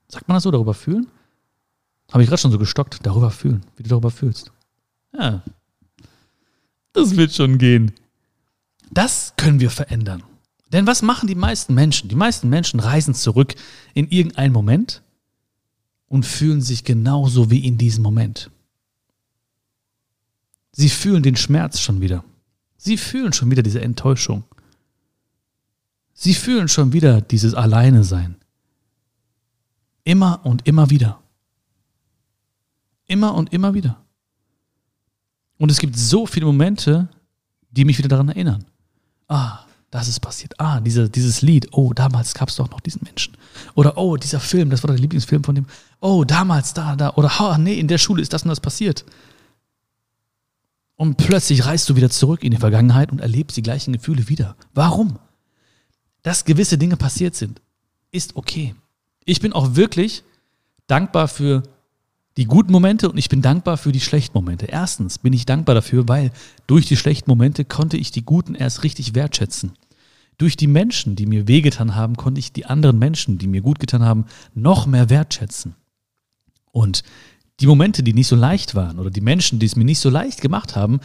Sagt 0.10 0.28
man 0.28 0.36
das 0.36 0.44
so, 0.44 0.52
darüber 0.52 0.74
fühlen? 0.74 1.08
Habe 2.12 2.24
ich 2.24 2.28
gerade 2.28 2.42
schon 2.42 2.52
so 2.52 2.60
gestockt, 2.60 3.00
darüber 3.04 3.32
fühlen, 3.32 3.66
wie 3.78 3.84
du 3.84 3.90
darüber 3.90 4.12
fühlst. 4.12 4.52
Ja. 5.18 5.42
Das 6.92 7.16
wird 7.16 7.32
schon 7.32 7.58
gehen. 7.58 7.94
Das 8.90 9.34
können 9.38 9.62
wir 9.62 9.70
verändern. 9.70 10.22
Denn 10.72 10.88
was 10.88 11.02
machen 11.02 11.28
die 11.28 11.36
meisten 11.36 11.74
Menschen? 11.74 12.08
Die 12.08 12.16
meisten 12.16 12.50
Menschen 12.50 12.80
reisen 12.80 13.14
zurück 13.14 13.56
in 13.94 14.08
irgendeinen 14.10 14.54
Moment 14.54 15.04
und 16.08 16.26
fühlen 16.26 16.62
sich 16.62 16.84
genauso 16.84 17.52
wie 17.52 17.66
in 17.66 17.78
diesem 17.78 18.04
Moment. 18.04 18.50
Sie 20.72 20.90
fühlen 20.90 21.24
den 21.24 21.36
Schmerz 21.36 21.80
schon 21.80 22.00
wieder. 22.00 22.24
Sie 22.78 22.98
fühlen 22.98 23.34
schon 23.34 23.52
wieder 23.52 23.64
diese 23.64 23.82
Enttäuschung. 23.82 24.44
Sie 26.14 26.34
fühlen 26.34 26.68
schon 26.68 26.94
wieder 26.94 27.20
dieses 27.20 27.54
Alleine 27.54 28.04
sein. 28.04 28.36
Immer 30.04 30.46
und 30.46 30.68
immer 30.68 30.90
wieder. 30.90 31.22
Immer 33.08 33.34
und 33.34 33.52
immer 33.52 33.74
wieder. 33.74 34.02
Und 35.58 35.70
es 35.70 35.80
gibt 35.80 35.98
so 35.98 36.26
viele 36.26 36.46
Momente, 36.46 37.10
die 37.72 37.86
mich 37.86 37.98
wieder 37.98 38.08
daran 38.08 38.30
erinnern. 38.30 38.66
Ah, 39.28 39.66
das 39.92 40.08
ist 40.08 40.22
passiert. 40.22 40.58
Ah, 40.58 40.80
diese, 40.80 41.10
dieses 41.10 41.42
Lied. 41.42 41.68
Oh, 41.74 41.92
damals 41.94 42.34
gab 42.34 42.48
es 42.48 42.56
doch 42.56 42.70
noch 42.70 42.80
diesen 42.80 43.02
Menschen. 43.04 43.36
Oder 43.76 43.98
oh, 43.98 44.16
dieser 44.16 44.40
Film, 44.40 44.70
das 44.70 44.84
war 44.84 44.88
der 44.88 45.00
Lieblingsfilm 45.00 45.44
von 45.44 45.54
dem. 45.54 45.66
Oh, 46.00 46.24
damals, 46.24 46.74
da, 46.74 46.96
da. 46.96 47.14
Oder 47.16 47.30
oh, 47.40 47.58
nee, 47.58 47.78
in 47.78 47.90
der 47.90 47.98
Schule 47.98 48.22
ist 48.22 48.32
das 48.32 48.44
und 48.44 48.50
das 48.50 48.62
passiert. 48.62 49.06
Und 50.96 51.18
plötzlich 51.18 51.66
reist 51.66 51.90
du 51.90 51.98
wieder 51.98 52.10
zurück 52.10 52.44
in 52.44 52.52
die 52.52 52.58
Vergangenheit 52.58 53.12
und 53.12 53.20
erlebst 53.20 53.58
die 53.58 53.64
gleichen 53.64 53.92
Gefühle 53.92 54.30
wieder. 54.30 54.56
Warum? 54.74 55.20
Dass 56.24 56.46
gewisse 56.46 56.78
Dinge 56.78 56.96
passiert 56.96 57.36
sind, 57.36 57.62
ist 58.12 58.38
okay. 58.38 58.76
Ich 59.26 59.42
bin 59.42 59.52
auch 59.52 59.76
wirklich 59.76 60.24
dankbar 60.88 61.28
für 61.28 61.64
die 62.38 62.46
guten 62.46 62.72
Momente 62.72 63.10
und 63.10 63.18
ich 63.18 63.30
bin 63.30 63.42
dankbar 63.42 63.78
für 63.78 63.92
die 63.92 64.00
schlechten 64.00 64.38
Momente. 64.38 64.66
Erstens 64.66 65.20
bin 65.20 65.34
ich 65.34 65.46
dankbar 65.46 65.76
dafür, 65.76 66.08
weil 66.08 66.32
durch 66.68 66.86
die 66.86 66.98
schlechten 66.98 67.30
Momente 67.30 67.66
konnte 67.66 67.98
ich 67.98 68.12
die 68.12 68.24
guten 68.24 68.56
erst 68.56 68.84
richtig 68.84 69.16
wertschätzen. 69.16 69.74
Durch 70.38 70.56
die 70.56 70.68
Menschen, 70.68 71.16
die 71.16 71.26
mir 71.26 71.48
wehgetan 71.48 71.96
haben, 71.96 72.16
konnte 72.16 72.40
ich 72.40 72.54
die 72.54 72.66
anderen 72.66 72.98
Menschen, 72.98 73.38
die 73.38 73.48
mir 73.48 73.62
gut 73.62 73.80
getan 73.80 74.04
haben, 74.04 74.26
noch 74.56 74.88
mehr 74.88 75.10
wertschätzen. 75.10 75.76
Und 76.72 77.04
die 77.60 77.68
Momente, 77.68 78.02
die 78.02 78.14
nicht 78.14 78.28
so 78.28 78.36
leicht 78.36 78.74
waren 78.76 78.98
oder 78.98 79.12
die 79.12 79.22
Menschen, 79.22 79.60
die 79.60 79.66
es 79.66 79.76
mir 79.76 79.86
nicht 79.86 80.00
so 80.00 80.10
leicht 80.10 80.42
gemacht 80.42 80.76
haben, 80.76 81.00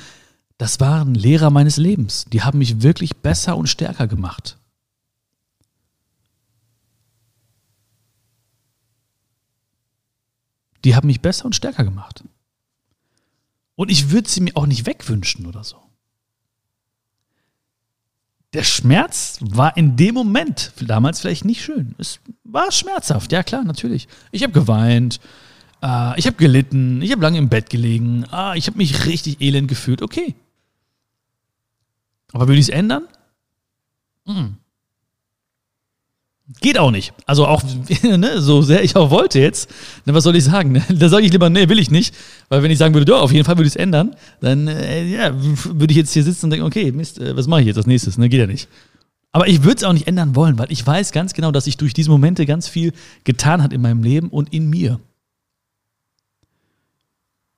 das 0.58 0.80
waren 0.80 1.14
Lehrer 1.14 1.50
meines 1.50 1.76
Lebens. 1.76 2.24
Die 2.32 2.42
haben 2.42 2.58
mich 2.58 2.82
wirklich 2.82 3.16
besser 3.16 3.56
und 3.56 3.68
stärker 3.68 4.06
gemacht. 4.06 4.58
Die 10.84 10.94
haben 10.94 11.06
mich 11.06 11.20
besser 11.20 11.44
und 11.46 11.54
stärker 11.54 11.84
gemacht. 11.84 12.24
Und 13.74 13.90
ich 13.90 14.10
würde 14.10 14.28
sie 14.28 14.40
mir 14.40 14.56
auch 14.56 14.66
nicht 14.66 14.86
wegwünschen 14.86 15.46
oder 15.46 15.62
so. 15.64 15.76
Der 18.52 18.64
Schmerz 18.64 19.38
war 19.42 19.76
in 19.76 19.96
dem 19.96 20.14
Moment 20.14 20.72
damals 20.80 21.20
vielleicht 21.20 21.44
nicht 21.44 21.62
schön. 21.62 21.94
Es 21.98 22.20
war 22.42 22.72
schmerzhaft, 22.72 23.32
ja 23.32 23.42
klar, 23.42 23.64
natürlich. 23.64 24.08
Ich 24.30 24.42
habe 24.42 24.52
geweint, 24.52 25.20
äh, 25.82 26.18
ich 26.18 26.26
habe 26.26 26.36
gelitten, 26.36 27.02
ich 27.02 27.12
habe 27.12 27.20
lange 27.20 27.38
im 27.38 27.50
Bett 27.50 27.68
gelegen, 27.68 28.24
ah, 28.30 28.54
ich 28.54 28.66
habe 28.66 28.78
mich 28.78 29.04
richtig 29.04 29.42
elend 29.42 29.68
gefühlt, 29.68 30.00
okay. 30.00 30.34
Aber 32.32 32.48
würde 32.48 32.58
ich 32.58 32.66
es 32.66 32.68
ändern? 32.70 33.06
Mhm. 34.24 34.56
Geht 36.60 36.78
auch 36.78 36.92
nicht. 36.92 37.12
Also 37.26 37.46
auch, 37.46 37.62
ne, 38.02 38.40
so 38.40 38.62
sehr 38.62 38.84
ich 38.84 38.94
auch 38.94 39.10
wollte 39.10 39.40
jetzt, 39.40 39.68
ne, 40.04 40.14
was 40.14 40.22
soll 40.22 40.36
ich 40.36 40.44
sagen? 40.44 40.72
Ne? 40.72 40.82
Da 40.88 41.08
sage 41.08 41.26
ich 41.26 41.32
lieber, 41.32 41.50
nee, 41.50 41.68
will 41.68 41.78
ich 41.78 41.90
nicht. 41.90 42.14
Weil 42.48 42.62
wenn 42.62 42.70
ich 42.70 42.78
sagen 42.78 42.94
würde, 42.94 43.10
ja, 43.10 43.18
auf 43.18 43.32
jeden 43.32 43.44
Fall 43.44 43.56
würde 43.56 43.66
ich 43.66 43.74
es 43.74 43.76
ändern, 43.76 44.14
dann 44.40 44.68
äh, 44.68 45.04
ja, 45.04 45.32
würde 45.34 45.90
ich 45.90 45.96
jetzt 45.96 46.12
hier 46.12 46.22
sitzen 46.22 46.46
und 46.46 46.50
denken, 46.50 46.66
okay, 46.66 46.92
Mist, 46.92 47.18
äh, 47.18 47.36
was 47.36 47.48
mache 47.48 47.62
ich 47.62 47.66
jetzt 47.66 47.76
als 47.76 47.86
nächstes? 47.86 48.16
Ne, 48.16 48.28
geht 48.28 48.40
ja 48.40 48.46
nicht. 48.46 48.68
Aber 49.32 49.48
ich 49.48 49.64
würde 49.64 49.76
es 49.76 49.84
auch 49.84 49.92
nicht 49.92 50.06
ändern 50.06 50.36
wollen, 50.36 50.56
weil 50.58 50.70
ich 50.70 50.86
weiß 50.86 51.12
ganz 51.12 51.34
genau, 51.34 51.50
dass 51.50 51.64
sich 51.64 51.76
durch 51.76 51.92
diese 51.92 52.10
Momente 52.10 52.46
ganz 52.46 52.68
viel 52.68 52.92
getan 53.24 53.62
hat 53.62 53.72
in 53.72 53.82
meinem 53.82 54.02
Leben 54.02 54.28
und 54.28 54.52
in 54.54 54.70
mir. 54.70 55.00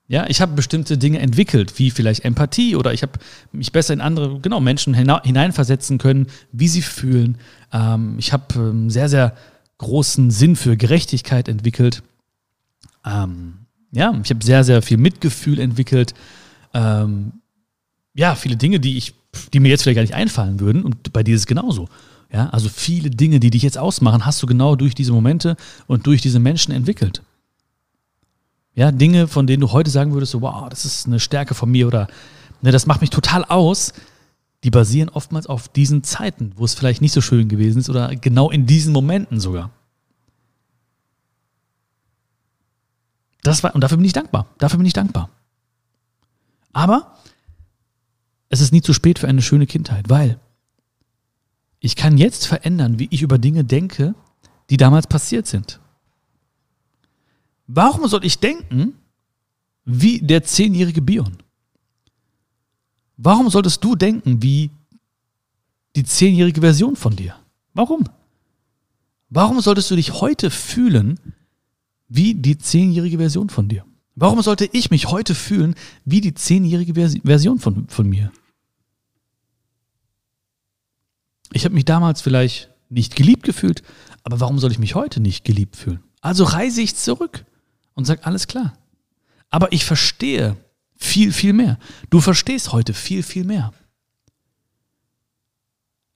Ja, 0.09 0.25
ich 0.27 0.41
habe 0.41 0.53
bestimmte 0.53 0.97
Dinge 0.97 1.19
entwickelt, 1.19 1.77
wie 1.77 1.91
vielleicht 1.91 2.25
Empathie 2.25 2.75
oder 2.75 2.93
ich 2.95 3.03
habe 3.03 3.11
mich 3.51 3.71
besser 3.71 3.93
in 3.93 4.01
andere, 4.01 4.39
genau, 4.39 4.59
Menschen 4.59 4.95
hineinversetzen 4.95 5.99
können, 5.99 6.25
wie 6.51 6.67
sie 6.67 6.81
fühlen. 6.81 7.37
Ähm, 7.71 8.15
ich 8.17 8.33
habe 8.33 8.45
ähm, 8.55 8.89
sehr, 8.89 9.07
sehr 9.07 9.35
großen 9.77 10.31
Sinn 10.31 10.55
für 10.55 10.77
Gerechtigkeit 10.77 11.47
entwickelt. 11.47 12.01
Ähm, 13.05 13.53
ja, 13.91 14.19
ich 14.23 14.31
habe 14.31 14.43
sehr, 14.43 14.63
sehr 14.63 14.81
viel 14.81 14.97
Mitgefühl 14.97 15.59
entwickelt. 15.59 16.15
Ähm, 16.73 17.33
ja, 18.15 18.33
viele 18.33 18.57
Dinge, 18.57 18.79
die 18.79 18.97
ich, 18.97 19.13
die 19.53 19.59
mir 19.59 19.69
jetzt 19.69 19.83
vielleicht 19.83 19.97
gar 19.97 20.01
nicht 20.01 20.15
einfallen 20.15 20.59
würden 20.59 20.85
und 20.85 21.13
bei 21.13 21.21
dir 21.21 21.35
ist 21.35 21.41
es 21.41 21.47
genauso. 21.47 21.87
Ja, 22.33 22.49
also 22.49 22.67
viele 22.67 23.11
Dinge, 23.11 23.39
die 23.39 23.51
dich 23.51 23.61
jetzt 23.61 23.77
ausmachen, 23.77 24.25
hast 24.25 24.41
du 24.41 24.47
genau 24.47 24.75
durch 24.75 24.95
diese 24.95 25.11
Momente 25.11 25.55
und 25.85 26.07
durch 26.07 26.19
diese 26.19 26.39
Menschen 26.39 26.73
entwickelt. 26.73 27.21
Ja, 28.79 28.93
Dinge, 28.93 29.27
von 29.27 29.45
denen 29.45 29.59
du 29.59 29.73
heute 29.73 29.91
sagen 29.91 30.13
würdest, 30.13 30.31
so, 30.31 30.39
wow, 30.39 30.69
das 30.69 30.85
ist 30.85 31.05
eine 31.05 31.19
Stärke 31.19 31.53
von 31.53 31.69
mir 31.69 31.85
oder 31.85 32.07
ne, 32.61 32.71
das 32.71 32.85
macht 32.85 33.01
mich 33.01 33.09
total 33.09 33.43
aus, 33.43 33.91
die 34.63 34.69
basieren 34.69 35.09
oftmals 35.09 35.47
auf 35.47 35.67
diesen 35.67 36.01
Zeiten, 36.01 36.53
wo 36.55 36.63
es 36.63 36.75
vielleicht 36.75 37.01
nicht 37.01 37.11
so 37.11 37.19
schön 37.19 37.49
gewesen 37.49 37.79
ist 37.79 37.89
oder 37.89 38.15
genau 38.15 38.49
in 38.49 38.67
diesen 38.67 38.93
Momenten 38.93 39.41
sogar. 39.41 39.71
Das 43.43 43.63
war, 43.63 43.75
und 43.75 43.81
dafür 43.81 43.97
bin 43.97 44.05
ich 44.05 44.13
dankbar. 44.13 44.45
Dafür 44.59 44.77
bin 44.77 44.87
ich 44.87 44.93
dankbar. 44.93 45.29
Aber 46.71 47.17
es 48.47 48.61
ist 48.61 48.71
nie 48.71 48.81
zu 48.81 48.93
spät 48.93 49.19
für 49.19 49.27
eine 49.27 49.41
schöne 49.41 49.67
Kindheit, 49.67 50.09
weil 50.09 50.39
ich 51.81 51.97
kann 51.97 52.17
jetzt 52.17 52.47
verändern, 52.47 52.97
wie 52.97 53.09
ich 53.11 53.23
über 53.23 53.39
Dinge 53.39 53.65
denke, 53.65 54.15
die 54.69 54.77
damals 54.77 55.07
passiert 55.07 55.47
sind. 55.47 55.81
Warum 57.71 58.07
soll 58.07 58.25
ich 58.25 58.39
denken 58.39 58.95
wie 59.85 60.19
der 60.19 60.43
zehnjährige 60.43 61.03
Bion? 61.03 61.37
Warum 63.15 63.51
solltest 63.51 63.83
du 63.83 63.95
denken 63.95 64.41
wie 64.41 64.71
die 65.95 66.03
zehnjährige 66.03 66.61
Version 66.61 66.95
von 66.95 67.15
dir? 67.15 67.35
Warum? 67.75 68.05
Warum 69.29 69.61
solltest 69.61 69.91
du 69.91 69.95
dich 69.95 70.13
heute 70.13 70.49
fühlen 70.49 71.19
wie 72.07 72.33
die 72.33 72.57
zehnjährige 72.57 73.19
Version 73.19 73.51
von 73.51 73.67
dir? 73.67 73.85
Warum 74.15 74.41
sollte 74.41 74.67
ich 74.71 74.89
mich 74.89 75.05
heute 75.05 75.35
fühlen 75.35 75.75
wie 76.05 76.21
die 76.21 76.33
zehnjährige 76.33 76.95
Version 77.23 77.59
von, 77.59 77.87
von 77.87 78.09
mir? 78.09 78.31
Ich 81.53 81.65
habe 81.65 81.75
mich 81.75 81.85
damals 81.85 82.21
vielleicht 82.21 82.71
nicht 82.89 83.15
geliebt 83.15 83.43
gefühlt, 83.43 83.83
aber 84.23 84.39
warum 84.39 84.57
soll 84.57 84.71
ich 84.71 84.79
mich 84.79 84.95
heute 84.95 85.19
nicht 85.19 85.45
geliebt 85.45 85.75
fühlen? 85.75 85.99
Also 86.21 86.45
reise 86.45 86.81
ich 86.81 86.95
zurück 86.95 87.45
und 87.99 88.05
sage, 88.05 88.25
alles 88.25 88.47
klar. 88.47 88.73
Aber 89.49 89.71
ich 89.71 89.85
verstehe 89.85 90.57
viel, 90.95 91.31
viel 91.31 91.53
mehr. 91.53 91.77
Du 92.09 92.19
verstehst 92.19 92.71
heute 92.71 92.93
viel, 92.93 93.23
viel 93.23 93.43
mehr. 93.43 93.71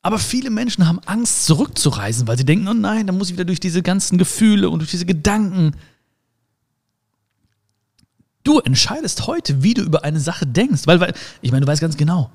Aber 0.01 0.19
viele 0.19 0.49
Menschen 0.49 0.87
haben 0.87 0.99
Angst, 1.05 1.45
zurückzureisen, 1.45 2.27
weil 2.27 2.37
sie 2.37 2.43
denken, 2.43 2.67
oh 2.67 2.73
nein, 2.73 3.07
dann 3.07 3.17
muss 3.17 3.29
ich 3.29 3.33
wieder 3.33 3.45
durch 3.45 3.61
diese 3.61 3.81
ganzen 3.81 4.17
Gefühle 4.17 4.69
und 4.69 4.79
durch 4.79 4.91
diese 4.91 5.05
Gedanken. 5.05 5.75
Du 8.43 8.59
entscheidest 8.59 9.27
heute, 9.27 9.63
wie 9.63 9.73
du 9.73 9.81
über 9.81 10.03
eine 10.03 10.19
Sache 10.19 10.45
denkst, 10.45 10.87
weil, 10.87 10.99
weil 10.99 11.13
ich 11.41 11.51
meine, 11.51 11.65
du 11.65 11.71
weißt 11.71 11.81
ganz 11.81 11.95
genau. 11.95 12.29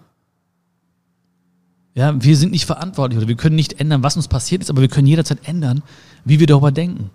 Ja, 1.94 2.22
wir 2.22 2.36
sind 2.36 2.52
nicht 2.52 2.64
verantwortlich 2.64 3.18
oder 3.18 3.28
wir 3.28 3.36
können 3.36 3.56
nicht 3.56 3.80
ändern, 3.80 4.02
was 4.02 4.16
uns 4.16 4.28
passiert 4.28 4.62
ist, 4.62 4.70
aber 4.70 4.80
wir 4.80 4.88
können 4.88 5.06
jederzeit 5.06 5.46
ändern, 5.46 5.82
wie 6.24 6.40
wir 6.40 6.46
darüber 6.46 6.72
denken. 6.72 7.10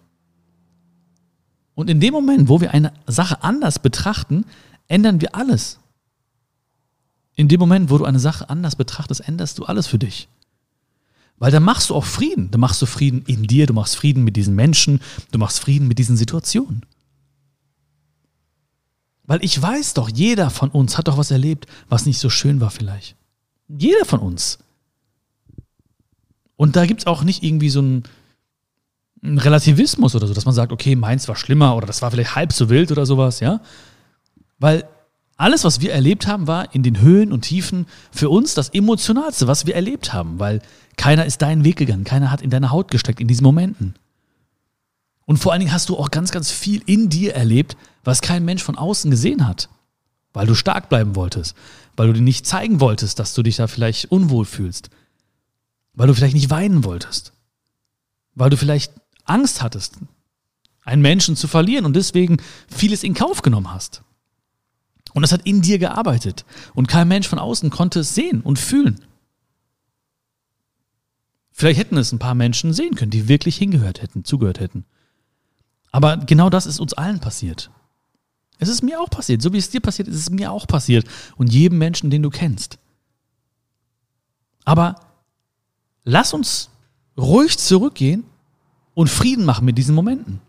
Und 1.75 1.89
in 1.89 1.99
dem 1.99 2.13
Moment, 2.13 2.49
wo 2.49 2.61
wir 2.61 2.73
eine 2.73 2.93
Sache 3.07 3.43
anders 3.43 3.79
betrachten, 3.79 4.45
ändern 4.87 5.21
wir 5.21 5.35
alles. 5.35 5.79
In 7.35 7.47
dem 7.47 7.59
Moment, 7.59 7.89
wo 7.89 7.97
du 7.97 8.05
eine 8.05 8.19
Sache 8.19 8.49
anders 8.49 8.75
betrachtest, 8.75 9.27
änderst 9.27 9.57
du 9.57 9.65
alles 9.65 9.87
für 9.87 9.97
dich. 9.97 10.27
Weil 11.37 11.51
dann 11.51 11.63
machst 11.63 11.89
du 11.89 11.95
auch 11.95 12.05
Frieden. 12.05 12.51
Dann 12.51 12.61
machst 12.61 12.81
du 12.81 12.85
Frieden 12.85 13.23
in 13.25 13.43
dir, 13.43 13.65
du 13.65 13.73
machst 13.73 13.95
Frieden 13.95 14.23
mit 14.23 14.35
diesen 14.35 14.55
Menschen, 14.55 15.01
du 15.31 15.39
machst 15.39 15.59
Frieden 15.59 15.87
mit 15.87 15.97
diesen 15.97 16.15
Situationen. 16.15 16.85
Weil 19.25 19.43
ich 19.43 19.59
weiß 19.59 19.95
doch, 19.95 20.09
jeder 20.09 20.49
von 20.49 20.69
uns 20.69 20.97
hat 20.97 21.07
doch 21.07 21.17
was 21.17 21.31
erlebt, 21.31 21.65
was 21.89 22.05
nicht 22.05 22.19
so 22.19 22.29
schön 22.29 22.61
war 22.61 22.69
vielleicht. 22.69 23.15
Jeder 23.67 24.05
von 24.05 24.19
uns. 24.19 24.59
Und 26.55 26.75
da 26.75 26.85
gibt 26.85 27.01
es 27.01 27.07
auch 27.07 27.23
nicht 27.23 27.41
irgendwie 27.41 27.69
so 27.69 27.81
ein, 27.81 28.03
ein 29.23 29.37
Relativismus 29.37 30.15
oder 30.15 30.27
so, 30.27 30.33
dass 30.33 30.45
man 30.45 30.53
sagt, 30.53 30.71
okay, 30.71 30.95
meins 30.95 31.27
war 31.27 31.35
schlimmer 31.35 31.75
oder 31.75 31.87
das 31.87 32.01
war 32.01 32.11
vielleicht 32.11 32.35
halb 32.35 32.51
so 32.51 32.69
wild 32.69 32.91
oder 32.91 33.05
sowas, 33.05 33.39
ja. 33.39 33.61
Weil 34.59 34.83
alles, 35.37 35.63
was 35.63 35.81
wir 35.81 35.93
erlebt 35.93 36.27
haben, 36.27 36.45
war 36.47 36.75
in 36.75 36.83
den 36.83 36.99
Höhen 36.99 37.31
und 37.31 37.41
Tiefen 37.41 37.87
für 38.11 38.29
uns 38.29 38.53
das 38.53 38.69
Emotionalste, 38.69 39.47
was 39.47 39.65
wir 39.65 39.75
erlebt 39.75 40.13
haben, 40.13 40.39
weil 40.39 40.61
keiner 40.97 41.25
ist 41.25 41.41
deinen 41.41 41.63
Weg 41.63 41.77
gegangen, 41.77 42.03
keiner 42.03 42.31
hat 42.31 42.41
in 42.41 42.49
deine 42.49 42.71
Haut 42.71 42.91
gesteckt 42.91 43.19
in 43.19 43.27
diesen 43.27 43.43
Momenten. 43.43 43.95
Und 45.25 45.37
vor 45.37 45.51
allen 45.53 45.61
Dingen 45.61 45.73
hast 45.73 45.89
du 45.89 45.97
auch 45.97 46.11
ganz, 46.11 46.31
ganz 46.31 46.51
viel 46.51 46.81
in 46.85 47.09
dir 47.09 47.33
erlebt, 47.33 47.77
was 48.03 48.21
kein 48.21 48.43
Mensch 48.43 48.61
von 48.61 48.77
außen 48.77 49.09
gesehen 49.09 49.47
hat. 49.47 49.69
weil 50.33 50.47
du 50.47 50.55
stark 50.55 50.89
bleiben 50.89 51.15
wolltest, 51.15 51.55
weil 51.95 52.07
du 52.07 52.13
dir 52.13 52.21
nicht 52.21 52.45
zeigen 52.45 52.79
wolltest, 52.79 53.19
dass 53.19 53.33
du 53.33 53.43
dich 53.43 53.55
da 53.55 53.67
vielleicht 53.67 54.11
unwohl 54.11 54.45
fühlst, 54.45 54.89
weil 55.93 56.07
du 56.07 56.13
vielleicht 56.13 56.33
nicht 56.33 56.49
weinen 56.49 56.83
wolltest, 56.83 57.33
weil 58.33 58.49
du 58.49 58.57
vielleicht 58.57 58.91
Angst 59.25 59.61
hattest, 59.61 59.97
einen 60.83 61.01
Menschen 61.01 61.35
zu 61.35 61.47
verlieren 61.47 61.85
und 61.85 61.95
deswegen 61.95 62.37
vieles 62.67 63.03
in 63.03 63.13
Kauf 63.13 63.41
genommen 63.41 63.71
hast. 63.71 64.03
Und 65.13 65.21
das 65.21 65.31
hat 65.31 65.45
in 65.45 65.61
dir 65.61 65.79
gearbeitet 65.79 66.45
und 66.73 66.87
kein 66.87 67.07
Mensch 67.07 67.27
von 67.27 67.39
außen 67.39 67.69
konnte 67.69 67.99
es 67.99 68.15
sehen 68.15 68.41
und 68.41 68.59
fühlen. 68.59 69.05
Vielleicht 71.51 71.79
hätten 71.79 71.97
es 71.97 72.11
ein 72.11 72.19
paar 72.19 72.33
Menschen 72.33 72.73
sehen 72.73 72.95
können, 72.95 73.11
die 73.11 73.27
wirklich 73.27 73.57
hingehört 73.57 74.01
hätten, 74.01 74.25
zugehört 74.25 74.59
hätten. 74.59 74.85
Aber 75.91 76.17
genau 76.17 76.49
das 76.49 76.65
ist 76.65 76.79
uns 76.79 76.93
allen 76.93 77.19
passiert. 77.19 77.69
Es 78.57 78.69
ist 78.69 78.81
mir 78.81 78.99
auch 78.99 79.09
passiert. 79.09 79.41
So 79.41 79.53
wie 79.53 79.59
es 79.59 79.69
dir 79.69 79.81
passiert, 79.81 80.07
ist 80.07 80.15
es 80.15 80.29
mir 80.31 80.51
auch 80.51 80.65
passiert. 80.65 81.05
Und 81.35 81.53
jedem 81.53 81.77
Menschen, 81.77 82.09
den 82.09 82.23
du 82.23 82.31
kennst. 82.31 82.79
Aber 84.65 84.95
lass 86.03 86.33
uns 86.33 86.71
ruhig 87.17 87.59
zurückgehen 87.59 88.23
und 88.93 89.09
Frieden 89.09 89.45
machen 89.45 89.65
mit 89.65 89.77
diesen 89.77 89.95
Momenten. 89.95 90.41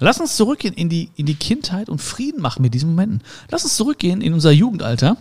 Lass 0.00 0.20
uns 0.20 0.36
zurückgehen 0.36 0.74
in 0.74 0.88
die, 0.88 1.10
in 1.16 1.26
die 1.26 1.34
Kindheit 1.34 1.88
und 1.88 2.00
Frieden 2.00 2.40
machen 2.40 2.62
mit 2.62 2.72
diesen 2.74 2.90
Momenten. 2.90 3.22
Lass 3.50 3.64
uns 3.64 3.76
zurückgehen 3.76 4.20
in 4.20 4.32
unser 4.32 4.52
Jugendalter 4.52 5.16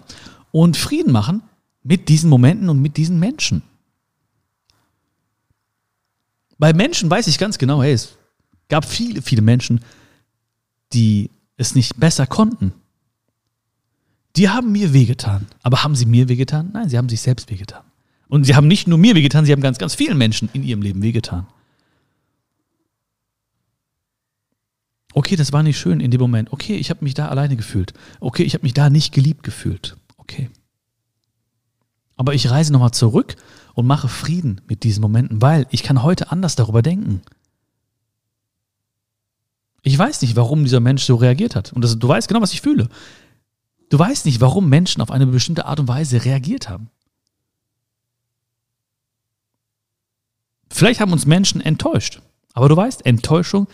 und 0.52 0.78
Frieden 0.78 1.12
machen 1.12 1.42
mit 1.84 2.10
diesen 2.10 2.30
Momenten 2.30 2.70
und 2.70 2.82
mit 2.82 2.98
diesen 2.98 3.20
Menschen. 3.20 3.64
Bei 6.60 6.74
Menschen 6.74 7.10
weiß 7.10 7.28
ich 7.28 7.38
ganz 7.38 7.58
genau, 7.58 7.82
hey, 7.82 7.94
es 7.94 8.18
gab 8.70 8.86
viele, 8.86 9.22
viele 9.22 9.42
Menschen, 9.42 9.82
die 10.94 11.30
es 11.58 11.76
nicht 11.76 12.00
besser 12.00 12.28
konnten. 12.28 12.74
Die 14.36 14.50
haben 14.50 14.72
mir 14.72 14.94
wehgetan. 14.94 15.48
Aber 15.64 15.84
haben 15.84 15.96
sie 15.96 16.06
mir 16.06 16.30
wehgetan? 16.30 16.70
Nein, 16.74 16.90
sie 16.90 16.98
haben 16.98 17.10
sich 17.10 17.22
selbst 17.22 17.50
wehgetan. 17.50 17.84
Und 18.30 18.44
sie 18.44 18.56
haben 18.56 18.68
nicht 18.68 18.88
nur 18.88 18.98
mir 18.98 19.16
wehgetan, 19.16 19.46
sie 19.46 19.52
haben 19.52 19.62
ganz, 19.62 19.78
ganz 19.78 19.96
vielen 19.96 20.18
Menschen 20.18 20.50
in 20.54 20.64
ihrem 20.64 20.82
Leben 20.82 21.02
wehgetan. 21.02 21.48
Okay, 25.14 25.36
das 25.36 25.54
war 25.54 25.64
nicht 25.64 25.80
schön 25.80 26.00
in 26.00 26.12
dem 26.12 26.22
Moment. 26.22 26.54
Okay, 26.54 26.76
ich 26.76 26.90
habe 26.90 27.04
mich 27.04 27.14
da 27.14 27.30
alleine 27.30 27.56
gefühlt. 27.56 27.94
Okay, 28.20 28.44
ich 28.44 28.54
habe 28.54 28.64
mich 28.64 28.74
da 28.74 28.90
nicht 28.90 29.14
geliebt 29.14 29.44
gefühlt. 29.44 29.98
Okay. 30.18 30.50
Aber 32.16 32.34
ich 32.34 32.50
reise 32.50 32.74
nochmal 32.74 32.92
zurück 32.92 33.36
und 33.74 33.88
mache 33.88 34.10
Frieden 34.10 34.62
mit 34.68 34.84
diesen 34.84 35.02
Momenten, 35.02 35.42
weil 35.42 35.66
ich 35.72 35.84
kann 35.84 36.04
heute 36.04 36.32
anders 36.32 36.56
darüber 36.56 36.82
denken. 36.82 37.22
Ich 39.84 39.98
weiß 39.98 40.22
nicht, 40.22 40.36
warum 40.36 40.64
dieser 40.64 40.82
Mensch 40.82 41.04
so 41.04 41.16
reagiert 41.16 41.56
hat. 41.56 41.72
Und 41.74 41.84
das, 41.84 41.98
du 41.98 42.08
weißt 42.08 42.28
genau, 42.28 42.42
was 42.42 42.54
ich 42.54 42.62
fühle. 42.62 42.90
Du 43.90 43.98
weißt 43.98 44.26
nicht, 44.26 44.42
warum 44.42 44.68
Menschen 44.68 45.02
auf 45.02 45.12
eine 45.12 45.26
bestimmte 45.28 45.66
Art 45.66 45.80
und 45.80 45.88
Weise 45.88 46.26
reagiert 46.26 46.68
haben. 46.68 46.90
Vielleicht 50.78 51.00
haben 51.00 51.12
uns 51.12 51.26
Menschen 51.26 51.60
enttäuscht. 51.60 52.22
Aber 52.54 52.70
du 52.70 52.78
weißt, 52.78 53.04
Enttäuschung 53.04 53.66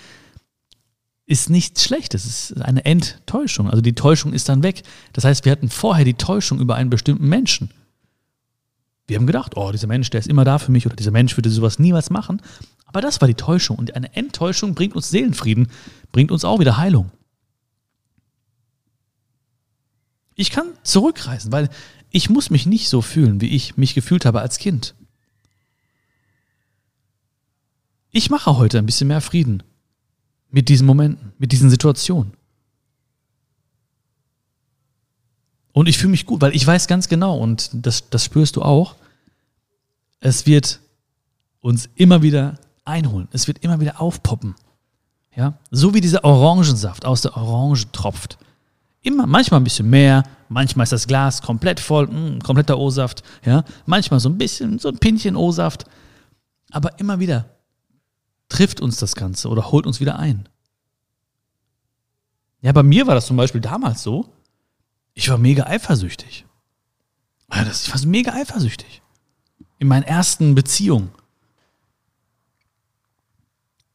ist 1.26 1.50
nichts 1.50 1.84
Schlechtes. 1.84 2.24
Es 2.24 2.52
ist 2.52 2.62
eine 2.62 2.86
Enttäuschung. 2.86 3.70
Also 3.70 3.82
die 3.82 3.92
Täuschung 3.92 4.32
ist 4.32 4.48
dann 4.48 4.64
weg. 4.64 4.84
Das 5.12 5.26
heißt, 5.26 5.44
wir 5.44 5.52
hatten 5.52 5.68
vorher 5.68 6.06
die 6.06 6.14
Täuschung 6.14 6.62
über 6.62 6.76
einen 6.76 6.90
bestimmten 6.90 7.28
Menschen. 7.28 7.72
Wir 9.06 9.18
haben 9.18 9.28
gedacht, 9.28 9.58
oh, 9.58 9.74
dieser 9.74 9.88
Mensch, 9.88 10.12
der 10.12 10.22
ist 10.22 10.30
immer 10.30 10.46
da 10.46 10.60
für 10.60 10.72
mich 10.72 10.86
oder 10.86 10.96
dieser 10.96 11.12
Mensch 11.12 11.36
würde 11.36 11.50
sowas 11.50 11.78
niemals 11.78 12.10
machen. 12.10 12.42
Aber 12.86 13.02
das 13.02 13.20
war 13.20 13.28
die 13.28 13.34
Täuschung. 13.34 13.78
Und 13.78 13.98
eine 13.98 14.16
Enttäuschung 14.16 14.74
bringt 14.74 14.96
uns 14.96 15.10
Seelenfrieden, 15.10 15.68
bringt 16.14 16.32
uns 16.32 16.46
auch 16.46 16.62
wieder 16.62 16.78
Heilung. 16.78 17.12
Ich 20.36 20.52
kann 20.52 20.68
zurückreisen, 20.84 21.52
weil 21.52 21.68
ich 22.12 22.30
muss 22.30 22.50
mich 22.50 22.66
nicht 22.66 22.88
so 22.88 23.02
fühlen, 23.02 23.42
wie 23.42 23.50
ich 23.50 23.76
mich 23.76 23.94
gefühlt 23.94 24.24
habe 24.26 24.40
als 24.40 24.58
Kind. 24.58 24.96
Ich 28.16 28.30
mache 28.30 28.58
heute 28.58 28.78
ein 28.78 28.86
bisschen 28.86 29.08
mehr 29.08 29.22
Frieden 29.22 29.64
mit 30.52 30.70
diesen 30.70 30.86
Momenten, 30.86 31.34
mit 31.40 31.52
diesen 31.52 31.72
Situationen. 31.72 32.34
Und 35.72 35.90
ich 35.90 35.98
fühle 35.98 36.12
mich 36.12 36.28
gut, 36.28 36.40
weil 36.40 36.56
ich 36.56 36.66
weiß 36.66 36.88
ganz 36.88 37.08
genau, 37.08 37.36
und 37.40 37.72
das, 37.74 38.12
das 38.12 38.24
spürst 38.24 38.56
du 38.56 38.62
auch, 38.62 38.96
es 40.20 40.46
wird 40.46 40.80
uns 41.60 41.90
immer 41.96 42.22
wieder 42.22 42.60
einholen. 42.86 43.28
Es 43.32 43.48
wird 43.48 43.64
immer 43.64 43.80
wieder 43.80 44.00
aufpoppen. 44.00 44.54
Ja, 45.36 45.58
so 45.72 45.96
wie 45.96 46.02
dieser 46.02 46.24
Orangensaft 46.24 47.06
aus 47.06 47.22
der 47.22 47.36
Orange 47.36 47.92
tropft. 47.92 48.38
Immer, 49.02 49.26
manchmal 49.26 49.60
ein 49.60 49.64
bisschen 49.64 49.90
mehr, 49.90 50.22
manchmal 50.50 50.84
ist 50.84 50.94
das 50.94 51.08
Glas 51.08 51.42
komplett 51.42 51.80
voll, 51.80 52.06
mh, 52.06 52.14
mm, 52.14 52.40
kompletter 52.44 52.78
O-Saft, 52.78 53.24
ja, 53.44 53.64
manchmal 53.88 54.20
so 54.20 54.30
ein 54.30 54.38
bisschen, 54.38 54.78
so 54.78 54.90
ein 54.90 55.00
Pinchen 55.00 55.36
O-Saft. 55.36 55.86
Aber 56.70 57.00
immer 57.00 57.20
wieder 57.20 57.50
trifft 58.54 58.82
uns 58.82 58.98
das 58.98 59.16
Ganze 59.16 59.50
oder 59.50 59.72
holt 59.72 59.88
uns 59.88 60.00
wieder 60.00 60.20
ein. 60.20 60.48
Ja, 62.62 62.72
bei 62.72 62.84
mir 62.84 63.08
war 63.08 63.16
das 63.16 63.26
zum 63.26 63.36
Beispiel 63.36 63.62
damals 63.62 64.04
so, 64.04 64.30
ich 65.16 65.28
war 65.30 65.40
mega 65.40 65.66
eifersüchtig. 65.66 66.46
Ich 67.50 67.94
war 67.94 68.06
mega 68.06 68.34
eifersüchtig. 68.34 69.02
In 69.80 69.88
meinen 69.88 70.04
ersten 70.04 70.54
Beziehungen. 70.54 71.10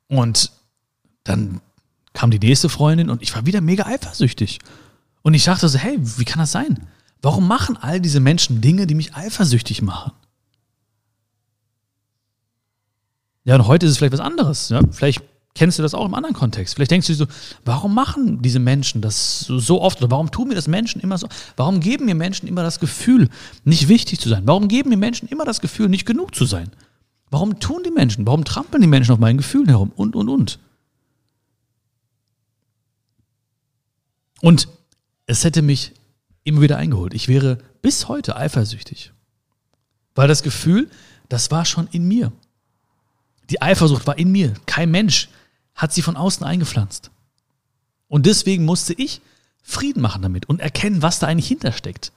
Und 0.09 0.51
dann 1.23 1.61
kam 2.13 2.31
die 2.33 2.41
nächste 2.41 2.69
Freundin 2.69 3.11
und 3.11 3.23
ich 3.23 3.35
war 3.37 3.47
wieder 3.47 3.61
mega 3.61 3.87
eifersüchtig. 3.87 4.59
Und 5.23 5.35
ich 5.35 5.45
dachte 5.45 5.69
so, 5.69 5.79
hey, 5.79 5.99
wie 6.01 6.25
kann 6.25 6.41
das 6.41 6.51
sein? 6.51 6.89
Warum 7.23 7.47
machen 7.47 7.77
all 7.77 8.01
diese 8.01 8.21
Menschen 8.21 8.61
Dinge, 8.61 8.89
die 8.89 8.95
mich 8.95 9.15
eifersüchtig 9.15 9.83
machen? 9.83 10.13
Ja, 13.49 13.55
und 13.55 13.67
heute 13.67 13.87
ist 13.87 13.93
es 13.93 13.97
vielleicht 13.97 14.13
was 14.13 14.21
anderes. 14.21 14.69
Ja? 14.69 14.83
Vielleicht 14.91 15.23
kennst 15.55 15.79
du 15.79 15.83
das 15.83 15.95
auch 15.95 16.05
im 16.05 16.13
anderen 16.13 16.35
Kontext. 16.35 16.75
Vielleicht 16.75 16.91
denkst 16.91 17.07
du 17.07 17.15
dir 17.15 17.17
so, 17.17 17.27
warum 17.65 17.95
machen 17.95 18.43
diese 18.43 18.59
Menschen 18.59 19.01
das 19.01 19.41
so 19.41 19.81
oft? 19.81 20.03
Oder 20.03 20.11
warum 20.11 20.31
tun 20.31 20.49
mir 20.49 20.55
das 20.55 20.69
Menschen 20.69 21.01
immer 21.01 21.17
so? 21.17 21.29
Warum 21.57 21.81
geben 21.81 22.05
mir 22.05 22.15
Menschen 22.15 22.47
immer 22.47 22.63
das 22.63 22.79
Gefühl, 22.79 23.31
nicht 23.65 23.89
wichtig 23.89 24.21
zu 24.21 24.29
sein? 24.29 24.43
Warum 24.45 24.69
geben 24.69 24.91
mir 24.91 24.99
Menschen 24.99 25.29
immer 25.29 25.47
das 25.47 25.63
Gefühl, 25.63 25.89
nicht 25.89 26.05
genug 26.05 26.35
zu 26.35 26.45
sein? 26.45 26.71
Warum 27.31 27.59
tun 27.59 27.83
die 27.87 27.91
Menschen? 27.91 28.27
Warum 28.27 28.45
trampeln 28.45 28.83
die 28.83 28.87
Menschen 28.87 29.13
auf 29.13 29.19
meinen 29.19 29.39
Gefühlen 29.39 29.69
herum? 29.69 29.93
Und, 29.97 30.15
und, 30.15 30.29
und. 30.29 30.59
Und 34.43 34.69
es 35.25 35.43
hätte 35.45 35.63
mich 35.63 35.95
immer 36.45 36.61
wieder 36.61 36.77
eingeholt. 36.77 37.15
Ich 37.15 37.29
wäre 37.29 37.57
bis 37.81 38.09
heute 38.09 38.37
eifersüchtig. 38.37 39.15
Weil 40.15 40.29
das 40.29 40.43
Gefühl, 40.43 40.91
das 41.31 41.51
war 41.51 41.65
schon 41.65 41.89
in 41.93 42.07
mir. 42.07 42.31
Die 43.51 43.63
Eifersucht 43.63 44.07
war 44.07 44.19
in 44.19 44.31
mir. 44.31 44.55
Kein 44.67 44.91
Mensch 44.91 45.29
hat 45.75 45.93
sie 45.93 46.03
von 46.03 46.17
außen 46.17 46.45
eingepflanzt. 46.45 47.11
Und 48.09 48.27
deswegen 48.27 48.65
musste 48.65 48.95
ich 48.95 49.21
Frieden 49.63 50.01
machen 50.01 50.23
damit 50.23 50.47
und 50.49 50.61
erkennen, 50.61 51.03
was 51.03 51.19
da 51.19 51.27
eigentlich 51.27 51.49
hintersteckt. 51.49 52.13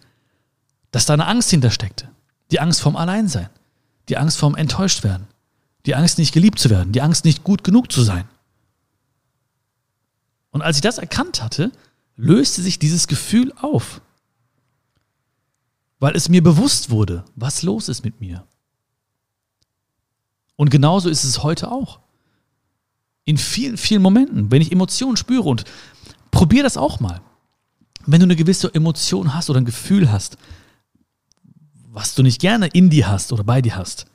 Dass 0.92 1.06
da 1.06 1.14
eine 1.14 1.28
Angst 1.28 1.50
hintersteckte. 1.50 2.10
Die 2.50 2.60
Angst 2.60 2.82
vorm 2.82 2.96
Alleinsein. 2.96 3.50
Die 4.10 4.18
Angst 4.18 4.38
vorm 4.38 4.56
Enttäuschtwerden. 4.56 5.28
Die 5.86 5.96
Angst, 5.96 6.18
nicht 6.18 6.34
geliebt 6.34 6.60
zu 6.60 6.70
werden. 6.70 6.94
Die 6.94 7.02
Angst, 7.02 7.26
nicht 7.26 7.44
gut 7.44 7.64
genug 7.64 7.92
zu 7.92 8.04
sein. 8.04 8.28
Und 10.52 10.62
als 10.62 10.78
ich 10.78 10.82
das 10.82 10.98
erkannt 10.98 11.42
hatte, 11.42 11.72
löste 12.16 12.62
sich 12.62 12.78
dieses 12.78 13.08
Gefühl 13.08 13.54
auf. 13.60 14.02
Weil 16.00 16.16
es 16.16 16.30
mir 16.30 16.44
bewusst 16.44 16.90
wurde, 16.90 17.26
was 17.36 17.64
los 17.64 17.90
ist 17.90 18.04
mit 18.04 18.22
mir. 18.22 18.46
Und 20.56 20.70
genauso 20.70 21.10
ist 21.10 21.24
es 21.24 21.44
heute 21.44 21.72
auch. 21.72 22.00
In 23.26 23.38
vielen, 23.38 23.78
vielen 23.78 24.02
Momenten, 24.02 24.52
wenn 24.52 24.62
ich 24.62 24.72
Emotionen 24.72 25.18
spüre 25.18 25.48
und 25.48 25.64
probier 26.32 26.64
das 26.64 26.78
auch 26.78 27.00
mal. 27.00 27.22
Wenn 28.06 28.20
du 28.20 28.26
eine 28.26 28.36
gewisse 28.36 28.74
Emotion 28.74 29.34
hast 29.34 29.50
oder 29.50 29.62
ein 29.62 29.66
Gefühl 29.66 30.12
hast, 30.12 30.38
was 31.92 32.16
du 32.16 32.24
nicht 32.24 32.42
gerne 32.42 32.68
in 32.68 32.90
dir 32.90 33.08
hast 33.08 33.32
oder 33.32 33.44
bei 33.44 33.62
dir 33.62 33.76
hast, 33.76 34.06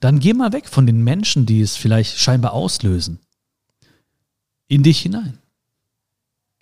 dann 0.00 0.18
geh 0.18 0.34
mal 0.34 0.52
weg 0.52 0.68
von 0.68 0.86
den 0.86 1.02
Menschen, 1.02 1.46
die 1.46 1.60
es 1.60 1.76
vielleicht 1.76 2.18
scheinbar 2.18 2.52
auslösen, 2.52 3.20
in 4.68 4.82
dich 4.82 5.00
hinein. 5.00 5.38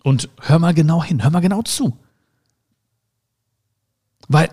Und 0.04 0.28
hör 0.40 0.58
mal 0.58 0.74
genau 0.74 1.02
hin, 1.02 1.22
hör 1.22 1.30
mal 1.30 1.40
genau 1.40 1.62
zu. 1.62 1.98
Weil 4.28 4.50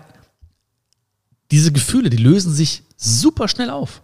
diese 1.50 1.72
Gefühle, 1.72 2.10
die 2.10 2.16
lösen 2.16 2.52
sich 2.52 2.82
super 2.96 3.48
schnell 3.48 3.70
auf. 3.70 4.02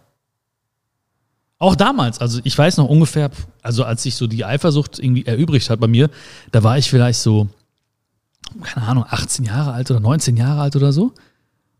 Auch 1.59 1.75
damals, 1.75 2.19
also 2.19 2.39
ich 2.43 2.55
weiß 2.55 2.77
noch 2.77 2.87
ungefähr, 2.87 3.31
also 3.63 3.83
als 3.83 4.03
sich 4.03 4.15
so 4.15 4.27
die 4.27 4.45
Eifersucht 4.45 4.99
irgendwie 4.99 5.25
erübrigt 5.25 5.69
hat 5.69 5.79
bei 5.79 5.87
mir, 5.87 6.09
da 6.51 6.63
war 6.63 6.77
ich 6.77 6.89
vielleicht 6.89 7.19
so, 7.19 7.47
keine 8.61 8.87
Ahnung, 8.87 9.05
18 9.09 9.43
Jahre 9.43 9.73
alt 9.73 9.89
oder 9.89 9.99
19 9.99 10.37
Jahre 10.37 10.61
alt 10.61 10.75
oder 10.75 10.93
so. 10.93 11.13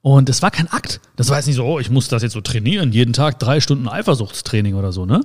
Und 0.01 0.29
es 0.29 0.41
war 0.41 0.51
kein 0.51 0.71
Akt. 0.71 1.01
Das 1.15 1.29
war 1.29 1.37
jetzt 1.37 1.47
nicht 1.47 1.57
so, 1.57 1.65
oh, 1.65 1.79
ich 1.79 1.89
muss 1.89 2.07
das 2.07 2.23
jetzt 2.23 2.33
so 2.33 2.41
trainieren, 2.41 2.91
jeden 2.91 3.13
Tag 3.13 3.39
drei 3.39 3.59
Stunden 3.59 3.87
Eifersuchtstraining 3.87 4.75
oder 4.75 4.91
so, 4.91 5.05
ne? 5.05 5.21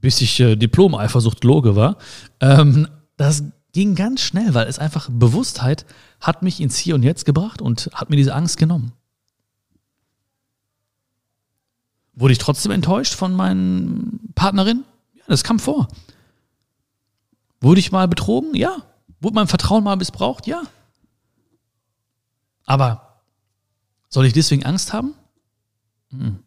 Bis 0.00 0.20
ich 0.20 0.38
äh, 0.40 0.56
Diplom-Eifersuchtloge 0.56 1.76
war. 1.76 1.96
Ähm, 2.40 2.88
das 3.16 3.44
ging 3.72 3.94
ganz 3.94 4.20
schnell, 4.20 4.54
weil 4.54 4.66
es 4.66 4.78
einfach 4.78 5.08
Bewusstheit 5.10 5.86
hat 6.20 6.42
mich 6.42 6.60
ins 6.60 6.76
Hier 6.76 6.94
und 6.94 7.02
Jetzt 7.02 7.24
gebracht 7.24 7.62
und 7.62 7.90
hat 7.94 8.10
mir 8.10 8.16
diese 8.16 8.34
Angst 8.34 8.58
genommen. 8.58 8.92
Wurde 12.14 12.32
ich 12.32 12.38
trotzdem 12.38 12.72
enttäuscht 12.72 13.14
von 13.14 13.32
meinen 13.32 14.32
Partnerin? 14.34 14.84
Ja, 15.14 15.24
das 15.28 15.44
kam 15.44 15.58
vor. 15.58 15.88
Wurde 17.60 17.80
ich 17.80 17.92
mal 17.92 18.08
betrogen? 18.08 18.54
Ja. 18.54 18.82
Wurde 19.20 19.34
mein 19.34 19.48
Vertrauen 19.48 19.84
mal 19.84 19.96
missbraucht? 19.96 20.46
Ja. 20.46 20.62
Aber 22.64 23.22
soll 24.08 24.26
ich 24.26 24.32
deswegen 24.32 24.64
Angst 24.64 24.92
haben? 24.92 25.14
Hm. 26.10 26.40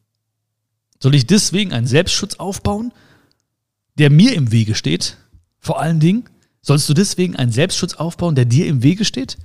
Soll 0.99 1.15
ich 1.15 1.27
deswegen 1.27 1.73
einen 1.73 1.87
Selbstschutz 1.87 2.35
aufbauen, 2.35 2.93
der 3.95 4.09
mir 4.09 4.33
im 4.33 4.51
Wege 4.51 4.75
steht? 4.75 5.17
Vor 5.59 5.79
allen 5.79 5.99
Dingen, 5.99 6.29
sollst 6.61 6.89
du 6.89 6.93
deswegen 6.93 7.35
einen 7.35 7.51
Selbstschutz 7.51 7.95
aufbauen, 7.95 8.35
der 8.35 8.45
dir 8.45 8.67
im 8.67 8.83
Wege 8.83 9.05
steht? 9.05 9.37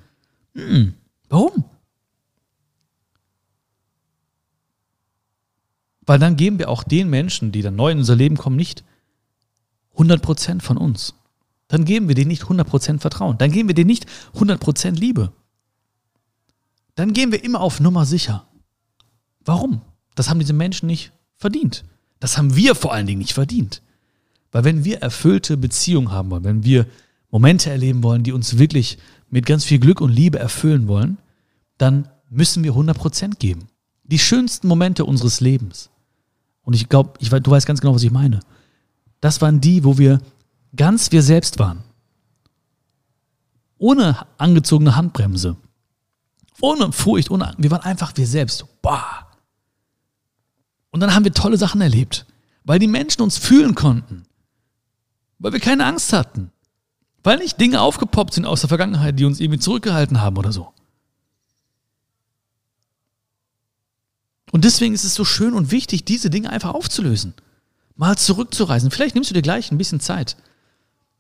Hm. 0.55 0.95
Warum? 1.29 1.65
Weil 6.09 6.19
dann 6.19 6.37
geben 6.37 6.59
wir 6.59 6.71
auch 6.71 6.85
den 6.85 7.11
Menschen, 7.11 7.53
die 7.53 7.61
dann 7.61 7.77
neu 7.77 7.91
in 7.91 7.99
unser 7.99 8.17
Leben 8.17 8.39
kommen, 8.39 8.57
nicht 8.57 8.83
100% 9.95 10.63
von 10.63 10.79
uns. 10.79 11.13
Dann 11.69 11.85
geben 11.85 12.09
wir 12.09 12.15
denen 12.15 12.29
nicht 12.29 12.45
100% 12.45 12.99
Vertrauen. 12.99 13.37
Dann 13.37 13.53
geben 13.53 13.69
wir 13.69 13.75
denen 13.75 13.89
nicht 13.89 14.07
100% 14.35 14.93
Liebe. 14.93 15.35
Dann 16.95 17.13
gehen 17.13 17.31
wir 17.31 17.45
immer 17.45 17.61
auf 17.61 17.79
Nummer 17.79 18.07
sicher. 18.07 18.49
Warum? 19.45 19.83
Das 20.15 20.31
haben 20.31 20.39
diese 20.39 20.55
Menschen 20.55 20.87
nicht 20.87 21.13
verdient. 21.37 21.85
Das 22.21 22.39
haben 22.39 22.57
wir 22.57 22.75
vor 22.75 22.95
allen 22.95 23.07
Dingen 23.07 23.19
nicht 23.19 23.35
verdient. 23.35 23.83
Weil 24.51 24.65
wenn 24.65 24.85
wir 24.87 25.03
erfüllte 25.03 25.59
Beziehungen 25.59 26.11
haben 26.11 26.31
wollen, 26.31 26.45
wenn 26.45 26.65
wir 26.65 26.87
Momente 27.31 27.69
erleben 27.69 28.03
wollen, 28.03 28.23
die 28.23 28.33
uns 28.33 28.57
wirklich 28.57 28.97
mit 29.29 29.45
ganz 29.45 29.63
viel 29.63 29.79
Glück 29.79 30.01
und 30.01 30.11
Liebe 30.15 30.39
erfüllen 30.39 30.89
wollen, 30.89 31.19
dann 31.77 32.09
müssen 32.31 32.65
wir 32.65 32.73
100% 32.73 33.37
geben. 33.39 33.69
Die 34.05 34.19
schönsten 34.19 34.69
Momente 34.69 35.05
unseres 35.05 35.43
Lebens 35.43 35.91
und 36.69 36.75
ich 36.75 36.91
glaube, 36.91 37.15
ich, 37.19 37.31
du 37.31 37.51
weißt 37.51 37.67
ganz 37.67 37.81
genau, 37.81 37.95
was 37.95 38.03
ich 38.03 38.11
meine. 38.11 38.41
Das 39.23 39.41
waren 39.41 39.59
die, 39.59 39.85
wo 39.85 39.97
wir 39.97 40.21
ganz 40.77 41.11
wir 41.11 41.23
selbst 41.23 41.59
waren. 41.59 41.83
Ohne 43.79 44.27
angezogene 44.37 44.95
Handbremse. 44.95 45.57
Ohne 46.61 46.93
Furcht, 46.93 47.31
ohne, 47.31 47.55
wir 47.57 47.71
waren 47.71 47.81
einfach 47.81 48.13
wir 48.17 48.27
selbst. 48.27 48.67
Boah. 48.83 49.29
Und 50.91 51.01
dann 51.01 51.15
haben 51.15 51.25
wir 51.25 51.33
tolle 51.33 51.57
Sachen 51.57 51.81
erlebt, 51.81 52.27
weil 52.65 52.79
die 52.79 52.87
Menschen 52.87 53.23
uns 53.23 53.39
fühlen 53.39 53.75
konnten. 53.75 54.25
Weil 55.39 55.55
wir 55.55 55.61
keine 55.61 55.87
Angst 55.87 56.13
hatten. 56.13 56.51
Weil 57.25 57.39
nicht 57.39 57.59
Dinge 57.59 57.81
aufgepoppt 57.81 58.35
sind 58.35 58.45
aus 58.45 58.61
der 58.61 58.69
Vergangenheit, 58.69 59.19
die 59.19 59.25
uns 59.25 59.41
irgendwie 59.41 59.59
zurückgehalten 59.59 60.21
haben 60.21 60.37
oder 60.37 60.53
so. 60.53 60.75
Und 64.53 64.65
deswegen 64.65 64.95
ist 64.95 65.05
es 65.05 65.15
so 65.15 65.25
schön 65.25 65.55
und 65.55 65.71
wichtig, 65.71 66.05
diese 66.05 66.31
Dinge 66.31 66.51
einfach 66.51 66.75
aufzulösen. 66.75 67.35
Mal 67.97 68.17
zurückzureisen. 68.17 68.91
Vielleicht 68.91 69.15
nimmst 69.15 69.31
du 69.31 69.35
dir 69.35 69.43
gleich 69.43 69.71
ein 69.71 69.79
bisschen 69.79 70.01
Zeit 70.01 70.37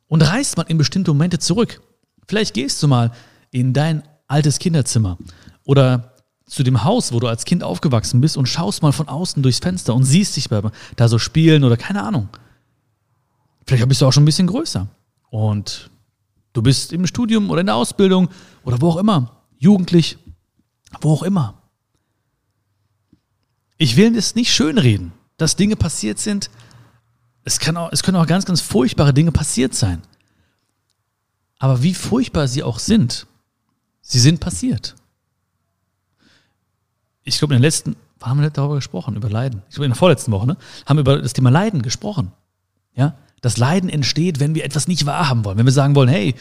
und 0.06 0.22
reist 0.22 0.56
mal 0.56 0.64
in 0.68 0.78
bestimmte 0.78 1.12
Momente 1.12 1.38
zurück. 1.38 1.80
Vielleicht 2.26 2.54
gehst 2.54 2.82
du 2.82 2.88
mal 2.88 3.12
in 3.50 3.72
dein 3.72 4.02
altes 4.26 4.58
Kinderzimmer 4.58 5.18
oder 5.64 6.14
zu 6.46 6.62
dem 6.62 6.84
Haus, 6.84 7.12
wo 7.12 7.20
du 7.20 7.26
als 7.26 7.44
Kind 7.44 7.62
aufgewachsen 7.62 8.20
bist 8.20 8.36
und 8.36 8.46
schaust 8.46 8.82
mal 8.82 8.92
von 8.92 9.08
außen 9.08 9.42
durchs 9.42 9.58
Fenster 9.58 9.94
und 9.94 10.04
siehst 10.04 10.36
dich 10.36 10.48
da 10.96 11.08
so 11.08 11.18
spielen 11.18 11.64
oder 11.64 11.76
keine 11.76 12.02
Ahnung. 12.02 12.28
Vielleicht 13.66 13.86
bist 13.88 14.00
du 14.00 14.06
auch 14.06 14.12
schon 14.12 14.22
ein 14.22 14.26
bisschen 14.26 14.46
größer 14.46 14.88
und 15.30 15.90
du 16.54 16.62
bist 16.62 16.92
im 16.92 17.06
Studium 17.06 17.50
oder 17.50 17.60
in 17.60 17.66
der 17.66 17.76
Ausbildung 17.76 18.28
oder 18.64 18.80
wo 18.80 18.88
auch 18.88 18.96
immer, 18.96 19.42
jugendlich, 19.58 20.16
wo 21.02 21.12
auch 21.12 21.22
immer. 21.22 21.57
Ich 23.78 23.96
will 23.96 24.16
es 24.16 24.34
nicht 24.34 24.52
schönreden, 24.52 25.12
dass 25.36 25.56
Dinge 25.56 25.76
passiert 25.76 26.18
sind. 26.18 26.50
Es, 27.44 27.60
kann 27.60 27.76
auch, 27.76 27.90
es 27.92 28.02
können 28.02 28.16
auch 28.16 28.26
ganz, 28.26 28.44
ganz 28.44 28.60
furchtbare 28.60 29.14
Dinge 29.14 29.32
passiert 29.32 29.74
sein. 29.74 30.02
Aber 31.60 31.82
wie 31.82 31.94
furchtbar 31.94 32.48
sie 32.48 32.62
auch 32.62 32.80
sind, 32.80 33.26
sie 34.02 34.18
sind 34.18 34.40
passiert. 34.40 34.96
Ich 37.22 37.38
glaube, 37.38 37.54
in 37.54 37.62
der 37.62 37.68
letzten, 37.68 37.96
haben 38.20 38.40
wir 38.40 38.50
darüber 38.50 38.74
gesprochen, 38.74 39.16
über 39.16 39.30
Leiden. 39.30 39.62
Ich 39.68 39.76
glaube, 39.76 39.86
in 39.86 39.92
der 39.92 39.96
vorletzten 39.98 40.32
Woche, 40.32 40.46
ne, 40.46 40.56
haben 40.86 40.96
wir 40.96 41.02
über 41.02 41.18
das 41.20 41.32
Thema 41.32 41.50
Leiden 41.50 41.82
gesprochen. 41.82 42.32
Ja, 42.94 43.14
das 43.40 43.58
Leiden 43.58 43.88
entsteht, 43.88 44.40
wenn 44.40 44.56
wir 44.56 44.64
etwas 44.64 44.88
nicht 44.88 45.06
wahrhaben 45.06 45.44
wollen. 45.44 45.56
Wenn 45.56 45.66
wir 45.66 45.72
sagen 45.72 45.94
wollen, 45.94 46.08
hey, 46.08 46.34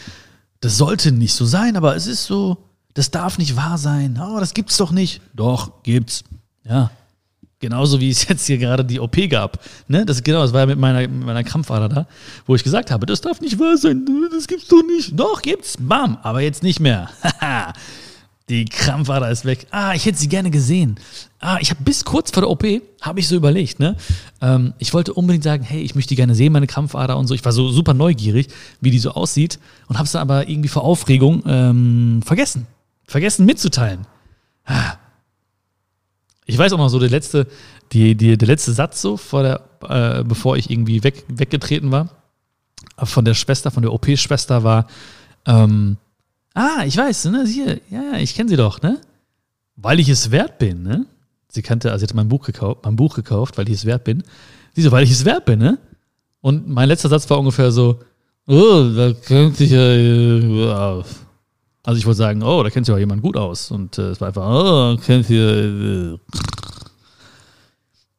das 0.60 0.78
sollte 0.78 1.12
nicht 1.12 1.36
so 1.36 1.46
sein, 1.46 1.78
aber 1.78 1.96
es 1.96 2.08
ist 2.08 2.26
so, 2.26 2.58
das 2.96 3.12
darf 3.12 3.38
nicht 3.38 3.56
wahr 3.56 3.78
sein. 3.78 4.20
Oh, 4.20 4.40
das 4.40 4.56
gibt's 4.56 4.78
doch 4.78 4.92
nicht. 4.92 5.22
Doch, 5.36 5.84
gibt's. 5.84 6.24
Ja, 6.64 6.90
Genauso 7.60 8.00
wie 8.00 8.12
es 8.12 8.28
jetzt 8.28 8.46
hier 8.46 8.60
gerade 8.60 8.86
die 8.86 9.00
OP 9.00 9.18
gab. 9.30 9.60
Ne? 9.88 10.06
Das, 10.06 10.22
genau, 10.22 10.42
das 10.42 10.54
war 10.54 10.62
ja 10.62 10.66
mit 10.68 10.78
meiner, 10.78 11.08
meiner 11.08 11.44
Krampfader 11.44 11.90
da, 11.90 12.08
wo 12.46 12.54
ich 12.56 12.64
gesagt 12.64 12.92
habe, 12.92 13.08
das 13.08 13.22
darf 13.22 13.42
nicht 13.42 13.58
wahr 13.60 13.78
sein, 13.78 14.06
das 14.32 14.48
gibt's 14.48 14.68
doch 14.68 14.84
nicht. 14.84 15.20
Doch, 15.20 15.42
gibt's, 15.42 15.76
bam, 15.80 16.18
aber 16.22 16.42
jetzt 16.42 16.62
nicht 16.62 16.80
mehr. 16.80 17.10
die 18.50 18.66
Krampfader 18.66 19.32
ist 19.32 19.44
weg. 19.46 19.66
Ah, 19.72 19.96
ich 19.96 20.06
hätte 20.06 20.20
sie 20.20 20.30
gerne 20.30 20.52
gesehen. 20.52 21.00
Ah, 21.40 21.58
ich 21.60 21.72
habe 21.72 21.84
bis 21.84 22.06
kurz 22.06 22.30
vor 22.30 22.42
der 22.42 22.50
OP, 22.52 22.64
habe 23.02 23.20
ich 23.20 23.28
so 23.28 23.36
überlegt, 23.36 23.80
ne? 23.80 23.96
Ähm, 24.40 24.74
ich 24.78 24.94
wollte 24.94 25.16
unbedingt 25.16 25.44
sagen, 25.44 25.64
hey, 25.64 25.82
ich 25.82 25.96
möchte 25.96 26.10
die 26.10 26.16
gerne 26.16 26.36
sehen, 26.36 26.54
meine 26.54 26.68
Krampfader 26.68 27.18
und 27.18 27.26
so. 27.26 27.34
Ich 27.34 27.44
war 27.44 27.52
so 27.52 27.70
super 27.70 27.96
neugierig, 27.96 28.50
wie 28.82 28.92
die 28.92 29.00
so 29.00 29.12
aussieht 29.12 29.58
und 29.88 29.98
habe 29.98 30.06
es 30.06 30.12
dann 30.12 30.22
aber 30.22 30.48
irgendwie 30.48 30.70
vor 30.70 30.84
Aufregung 30.84 31.42
ähm, 31.48 32.22
vergessen. 32.24 32.68
Vergessen 33.08 33.48
mitzuteilen. 33.48 34.06
Ah 34.66 34.98
ich 36.48 36.58
weiß 36.58 36.74
auch 36.74 36.78
noch 36.78 36.88
so, 36.88 36.98
der 36.98 37.10
letzte, 37.10 37.46
die, 37.92 38.16
die, 38.16 38.38
der 38.38 38.48
letzte 38.48 38.72
Satz 38.72 39.02
so, 39.02 39.18
vor 39.18 39.44
der, 39.44 39.62
äh, 39.88 40.24
bevor 40.24 40.56
ich 40.56 40.72
irgendwie 40.72 41.04
weg, 41.04 41.26
weggetreten 41.28 41.92
war, 41.92 42.10
von 43.04 43.26
der 43.26 43.34
Schwester, 43.34 43.70
von 43.70 43.84
der 43.84 43.94
OP-Schwester 43.94 44.64
war, 44.64 44.88
ähm, 45.46 45.98
ah, 46.54 46.84
ich 46.86 46.96
weiß, 46.96 47.26
ne, 47.26 47.46
hier, 47.46 47.82
ja, 47.92 48.18
ich 48.18 48.34
kenne 48.34 48.50
sie 48.50 48.56
doch, 48.56 48.82
ne? 48.82 49.00
Weil 49.76 50.00
ich 50.00 50.10
es 50.10 50.32
wert 50.32 50.58
bin, 50.58 50.84
ne? 50.84 51.06
Sie 51.50 51.62
kannte, 51.62 51.92
also 51.92 52.00
sie 52.00 52.06
hatte 52.06 52.16
mein 52.16 52.30
Buch 52.30 52.46
gekauft, 52.46 52.80
mein 52.84 52.96
Buch 52.96 53.16
gekauft, 53.16 53.58
weil 53.58 53.68
ich 53.68 53.76
es 53.76 53.86
wert 53.86 54.06
bin. 54.06 54.24
Sie 54.74 54.82
so, 54.82 54.92
weil 54.92 55.04
ich 55.04 55.12
es 55.12 55.26
wert 55.26 55.46
bin, 55.46 55.60
ne? 55.60 55.78
Und 56.40 56.70
mein 56.70 56.88
letzter 56.88 57.10
Satz 57.10 57.30
war 57.30 57.40
ungefähr 57.40 57.72
so, 57.72 58.00
oh, 58.48 58.90
da 58.96 59.12
könnte 59.14 59.66
ich 59.66 59.72
ja, 59.72 59.92
äh, 59.92 61.04
also 61.88 62.00
ich 62.00 62.06
wollte 62.06 62.18
sagen, 62.18 62.44
oh, 62.44 62.62
da 62.64 62.70
kennt 62.70 62.86
sich 62.86 62.92
ja 62.92 63.00
jemand 63.00 63.22
gut 63.22 63.38
aus. 63.38 63.72
Und 63.72 63.98
äh, 63.98 64.10
es 64.10 64.20
war 64.20 64.28
einfach, 64.28 64.46
oh, 64.46 64.98
kennt 64.98 65.30
ihr. 65.30 66.16
Äh. 66.16 66.18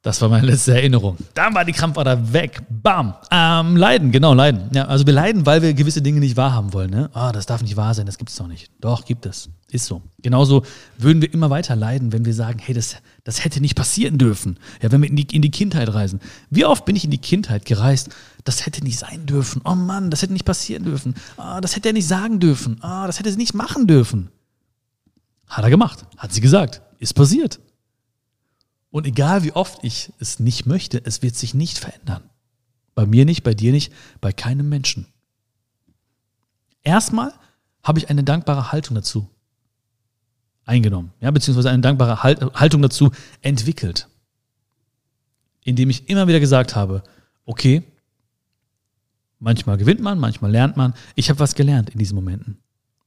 Das 0.01 0.23
war 0.23 0.31
meine 0.31 0.47
letzte 0.47 0.73
Erinnerung. 0.73 1.19
Dann 1.35 1.55
war 1.55 1.67
die 1.67 1.73
Krampfader 1.73 2.33
weg. 2.33 2.63
Bam. 2.71 3.13
Ähm, 3.31 3.77
leiden, 3.77 4.11
genau, 4.11 4.33
leiden. 4.33 4.71
Ja, 4.73 4.87
also 4.87 5.05
wir 5.05 5.13
leiden, 5.13 5.45
weil 5.45 5.61
wir 5.61 5.75
gewisse 5.75 6.01
Dinge 6.01 6.19
nicht 6.19 6.35
wahrhaben 6.39 6.73
wollen. 6.73 6.89
Ne? 6.89 7.11
Ah, 7.13 7.31
das 7.31 7.45
darf 7.45 7.61
nicht 7.61 7.77
wahr 7.77 7.93
sein, 7.93 8.07
das 8.07 8.17
gibt 8.17 8.31
es 8.31 8.37
doch 8.37 8.47
nicht. 8.47 8.71
Doch, 8.81 9.05
gibt 9.05 9.27
es. 9.27 9.51
Ist 9.71 9.85
so. 9.85 10.01
Genauso 10.23 10.63
würden 10.97 11.21
wir 11.21 11.31
immer 11.35 11.51
weiter 11.51 11.77
leiden, 11.77 12.11
wenn 12.11 12.25
wir 12.25 12.33
sagen, 12.33 12.59
hey, 12.61 12.75
das, 12.75 12.97
das 13.25 13.45
hätte 13.45 13.61
nicht 13.61 13.75
passieren 13.75 14.17
dürfen. 14.17 14.59
Ja, 14.81 14.91
wenn 14.91 15.03
wir 15.03 15.11
in 15.11 15.17
die, 15.17 15.37
in 15.37 15.43
die 15.43 15.51
Kindheit 15.51 15.93
reisen. 15.93 16.21
Wie 16.49 16.65
oft 16.65 16.87
bin 16.87 16.97
ich 16.97 17.05
in 17.05 17.11
die 17.11 17.19
Kindheit 17.19 17.67
gereist? 17.67 18.09
Das 18.45 18.65
hätte 18.67 18.83
nicht 18.83 18.99
sein 18.99 19.27
dürfen. 19.27 19.61
Oh 19.65 19.75
Mann, 19.75 20.11
das 20.11 20.23
hätte 20.23 20.33
nicht 20.33 20.45
passieren 20.45 20.85
dürfen. 20.85 21.15
Ah, 21.37 21.61
das 21.61 21.77
hätte 21.77 21.89
er 21.89 21.93
nicht 21.93 22.07
sagen 22.07 22.41
dürfen. 22.41 22.83
Ah, 22.83 23.07
das 23.07 23.19
hätte 23.19 23.31
sie 23.31 23.37
nicht 23.37 23.55
machen 23.55 23.87
dürfen. 23.87 24.31
Hat 25.47 25.65
er 25.65 25.71
gemacht. 25.71 26.07
Hat 26.17 26.33
sie 26.33 26.41
gesagt. 26.41 26.83
Ist 26.99 27.15
passiert. 27.15 27.61
Und 28.91 29.07
egal 29.07 29.43
wie 29.45 29.53
oft 29.53 29.83
ich 29.83 30.13
es 30.19 30.39
nicht 30.41 30.67
möchte, 30.67 31.05
es 31.05 31.23
wird 31.23 31.37
sich 31.37 31.55
nicht 31.55 31.79
verändern. 31.79 32.23
Bei 32.95 33.07
mir 33.07 33.25
nicht, 33.25 33.43
bei 33.43 33.55
dir 33.55 33.73
nicht, 33.73 33.93
bei 34.21 34.33
keinem 34.33 34.69
Menschen. 34.69 35.07
Erstmal 36.83 37.33
habe 37.83 37.99
ich 37.99 38.11
eine 38.11 38.25
dankbare 38.25 38.73
Haltung 38.73 38.95
dazu 38.95 39.29
eingenommen, 40.65 41.13
ja, 41.21 41.31
beziehungsweise 41.31 41.71
eine 41.71 41.81
dankbare 41.81 42.23
Haltung 42.23 42.83
dazu 42.83 43.11
entwickelt, 43.41 44.09
indem 45.65 45.89
ich 45.89 46.09
immer 46.11 46.29
wieder 46.29 46.41
gesagt 46.41 46.77
habe, 46.77 47.03
okay, 47.47 47.83
manchmal 49.39 49.77
gewinnt 49.77 50.01
man, 50.01 50.19
manchmal 50.19 50.51
lernt 50.51 50.77
man, 50.77 50.95
ich 51.15 51.31
habe 51.31 51.41
was 51.41 51.55
gelernt 51.55 51.91
in 51.91 51.99
diesen 51.99 52.15
Momenten. 52.15 52.59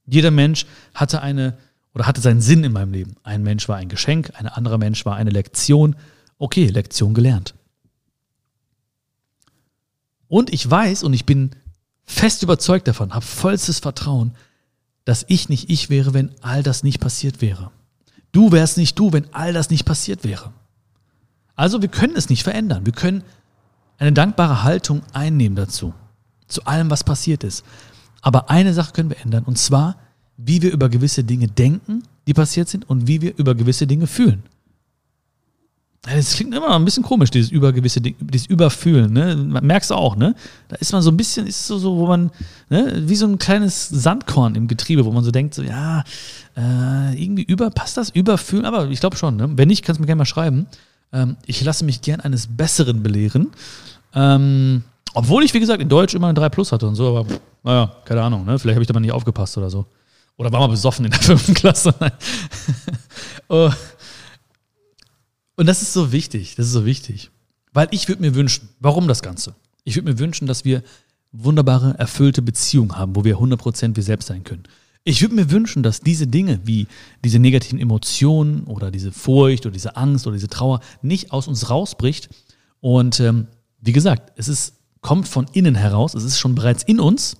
Jeder 0.05 0.31
Mensch 0.31 0.65
hatte 0.93 1.21
eine 1.21 1.57
oder 1.93 2.07
hatte 2.07 2.21
seinen 2.21 2.41
Sinn 2.41 2.63
in 2.63 2.71
meinem 2.71 2.93
Leben. 2.93 3.15
Ein 3.23 3.43
Mensch 3.43 3.67
war 3.67 3.77
ein 3.77 3.89
Geschenk, 3.89 4.31
ein 4.35 4.47
anderer 4.47 4.77
Mensch 4.77 5.05
war 5.05 5.15
eine 5.15 5.29
Lektion. 5.29 5.95
Okay, 6.37 6.67
Lektion 6.67 7.13
gelernt. 7.13 7.53
Und 10.27 10.53
ich 10.53 10.69
weiß 10.69 11.03
und 11.03 11.13
ich 11.13 11.25
bin 11.25 11.51
fest 12.05 12.43
überzeugt 12.43 12.87
davon, 12.87 13.13
habe 13.13 13.25
vollstes 13.25 13.79
Vertrauen, 13.79 14.33
dass 15.03 15.25
ich 15.27 15.49
nicht 15.49 15.69
ich 15.69 15.89
wäre, 15.89 16.13
wenn 16.13 16.31
all 16.41 16.63
das 16.63 16.83
nicht 16.83 16.99
passiert 16.99 17.41
wäre. 17.41 17.71
Du 18.31 18.51
wärst 18.51 18.77
nicht 18.77 18.97
du, 18.97 19.11
wenn 19.11 19.33
all 19.33 19.51
das 19.51 19.69
nicht 19.69 19.83
passiert 19.83 20.23
wäre. 20.23 20.53
Also 21.55 21.81
wir 21.81 21.89
können 21.89 22.15
es 22.15 22.29
nicht 22.29 22.43
verändern. 22.43 22.85
Wir 22.85 22.93
können 22.93 23.23
eine 23.97 24.13
dankbare 24.13 24.63
Haltung 24.63 25.03
einnehmen 25.13 25.55
dazu, 25.55 25.93
zu 26.51 26.65
allem, 26.65 26.89
was 26.89 27.03
passiert 27.03 27.43
ist. 27.43 27.63
Aber 28.21 28.49
eine 28.49 28.73
Sache 28.73 28.93
können 28.93 29.09
wir 29.09 29.21
ändern, 29.23 29.43
und 29.45 29.57
zwar, 29.57 29.97
wie 30.37 30.61
wir 30.61 30.71
über 30.71 30.89
gewisse 30.89 31.23
Dinge 31.23 31.47
denken, 31.47 32.03
die 32.27 32.33
passiert 32.33 32.69
sind, 32.69 32.89
und 32.89 33.07
wie 33.07 33.21
wir 33.21 33.37
über 33.37 33.55
gewisse 33.55 33.87
Dinge 33.87 34.07
fühlen. 34.07 34.43
Das 36.03 36.33
klingt 36.33 36.55
immer 36.55 36.75
ein 36.75 36.83
bisschen 36.83 37.03
komisch, 37.03 37.29
dieses 37.29 37.51
über 37.51 37.71
gewisse 37.71 38.01
Dinge, 38.01 38.15
dieses 38.19 38.47
Überfühlen, 38.47 39.13
ne? 39.13 39.35
Merkst 39.35 39.91
du 39.91 39.95
auch, 39.95 40.15
ne? 40.15 40.33
Da 40.67 40.75
ist 40.77 40.91
man 40.93 41.03
so 41.03 41.11
ein 41.11 41.17
bisschen, 41.17 41.45
ist 41.45 41.67
so, 41.67 41.77
so, 41.77 41.95
wo 41.95 42.07
man, 42.07 42.31
ne, 42.69 43.03
wie 43.05 43.15
so 43.15 43.27
ein 43.27 43.37
kleines 43.37 43.87
Sandkorn 43.87 44.55
im 44.55 44.67
Getriebe, 44.67 45.05
wo 45.05 45.11
man 45.11 45.23
so 45.23 45.29
denkt, 45.29 45.53
so, 45.53 45.61
ja, 45.61 46.03
äh, 46.57 47.23
irgendwie 47.23 47.43
über, 47.43 47.69
passt 47.69 47.97
das? 47.97 48.09
Überfühlen? 48.09 48.65
Aber 48.65 48.89
ich 48.89 48.99
glaube 48.99 49.15
schon, 49.15 49.35
ne? 49.35 49.51
Wenn 49.55 49.67
nicht, 49.67 49.85
kannst 49.85 49.99
du 49.99 50.01
mir 50.01 50.07
gerne 50.07 50.19
mal 50.19 50.25
schreiben. 50.25 50.65
Ähm, 51.13 51.37
ich 51.45 51.63
lasse 51.63 51.85
mich 51.85 52.01
gern 52.01 52.19
eines 52.19 52.47
Besseren 52.47 53.03
belehren. 53.03 53.51
Ähm, 54.15 54.83
obwohl 55.13 55.43
ich, 55.43 55.53
wie 55.53 55.59
gesagt, 55.59 55.81
in 55.81 55.89
Deutsch 55.89 56.13
immer 56.13 56.27
ein 56.27 56.35
3 56.35 56.49
Plus 56.49 56.71
hatte 56.71 56.87
und 56.87 56.95
so, 56.95 57.17
aber 57.17 57.25
naja, 57.63 57.95
keine 58.05 58.23
Ahnung, 58.23 58.45
ne? 58.45 58.57
Vielleicht 58.57 58.75
habe 58.75 58.83
ich 58.83 58.87
da 58.87 58.93
mal 58.93 58.99
nicht 58.99 59.11
aufgepasst 59.11 59.57
oder 59.57 59.69
so. 59.69 59.85
Oder 60.37 60.51
war 60.51 60.61
mal 60.61 60.67
besoffen 60.67 61.05
in 61.05 61.11
der 61.11 61.19
fünften 61.21 61.53
Klasse. 61.53 61.93
oh. 63.49 63.71
Und 65.55 65.65
das 65.65 65.81
ist 65.81 65.93
so 65.93 66.11
wichtig, 66.11 66.55
das 66.55 66.67
ist 66.67 66.73
so 66.73 66.85
wichtig. 66.85 67.29
Weil 67.73 67.87
ich 67.91 68.07
würde 68.07 68.21
mir 68.21 68.35
wünschen, 68.35 68.69
warum 68.79 69.07
das 69.07 69.21
Ganze? 69.21 69.55
Ich 69.83 69.95
würde 69.95 70.11
mir 70.11 70.19
wünschen, 70.19 70.47
dass 70.47 70.65
wir 70.65 70.83
wunderbare, 71.31 71.95
erfüllte 71.97 72.41
Beziehungen 72.41 72.97
haben, 72.97 73.15
wo 73.15 73.23
wir 73.23 73.37
100% 73.37 73.95
wir 73.95 74.03
selbst 74.03 74.27
sein 74.27 74.43
können. 74.43 74.63
Ich 75.03 75.21
würde 75.21 75.33
mir 75.33 75.49
wünschen, 75.49 75.81
dass 75.81 76.01
diese 76.01 76.27
Dinge 76.27 76.59
wie 76.65 76.87
diese 77.23 77.39
negativen 77.39 77.79
Emotionen 77.79 78.65
oder 78.65 78.91
diese 78.91 79.11
Furcht 79.11 79.65
oder 79.65 79.73
diese 79.73 79.95
Angst 79.95 80.27
oder 80.27 80.35
diese 80.35 80.49
Trauer 80.49 80.81
nicht 81.01 81.31
aus 81.31 81.47
uns 81.47 81.69
rausbricht. 81.69 82.29
Und 82.81 83.19
ähm, 83.19 83.47
wie 83.79 83.93
gesagt, 83.93 84.31
es 84.35 84.47
ist, 84.47 84.75
kommt 85.01 85.27
von 85.27 85.47
innen 85.51 85.75
heraus, 85.75 86.13
es 86.13 86.23
ist 86.23 86.39
schon 86.39 86.55
bereits 86.55 86.83
in 86.83 86.99
uns. 86.99 87.37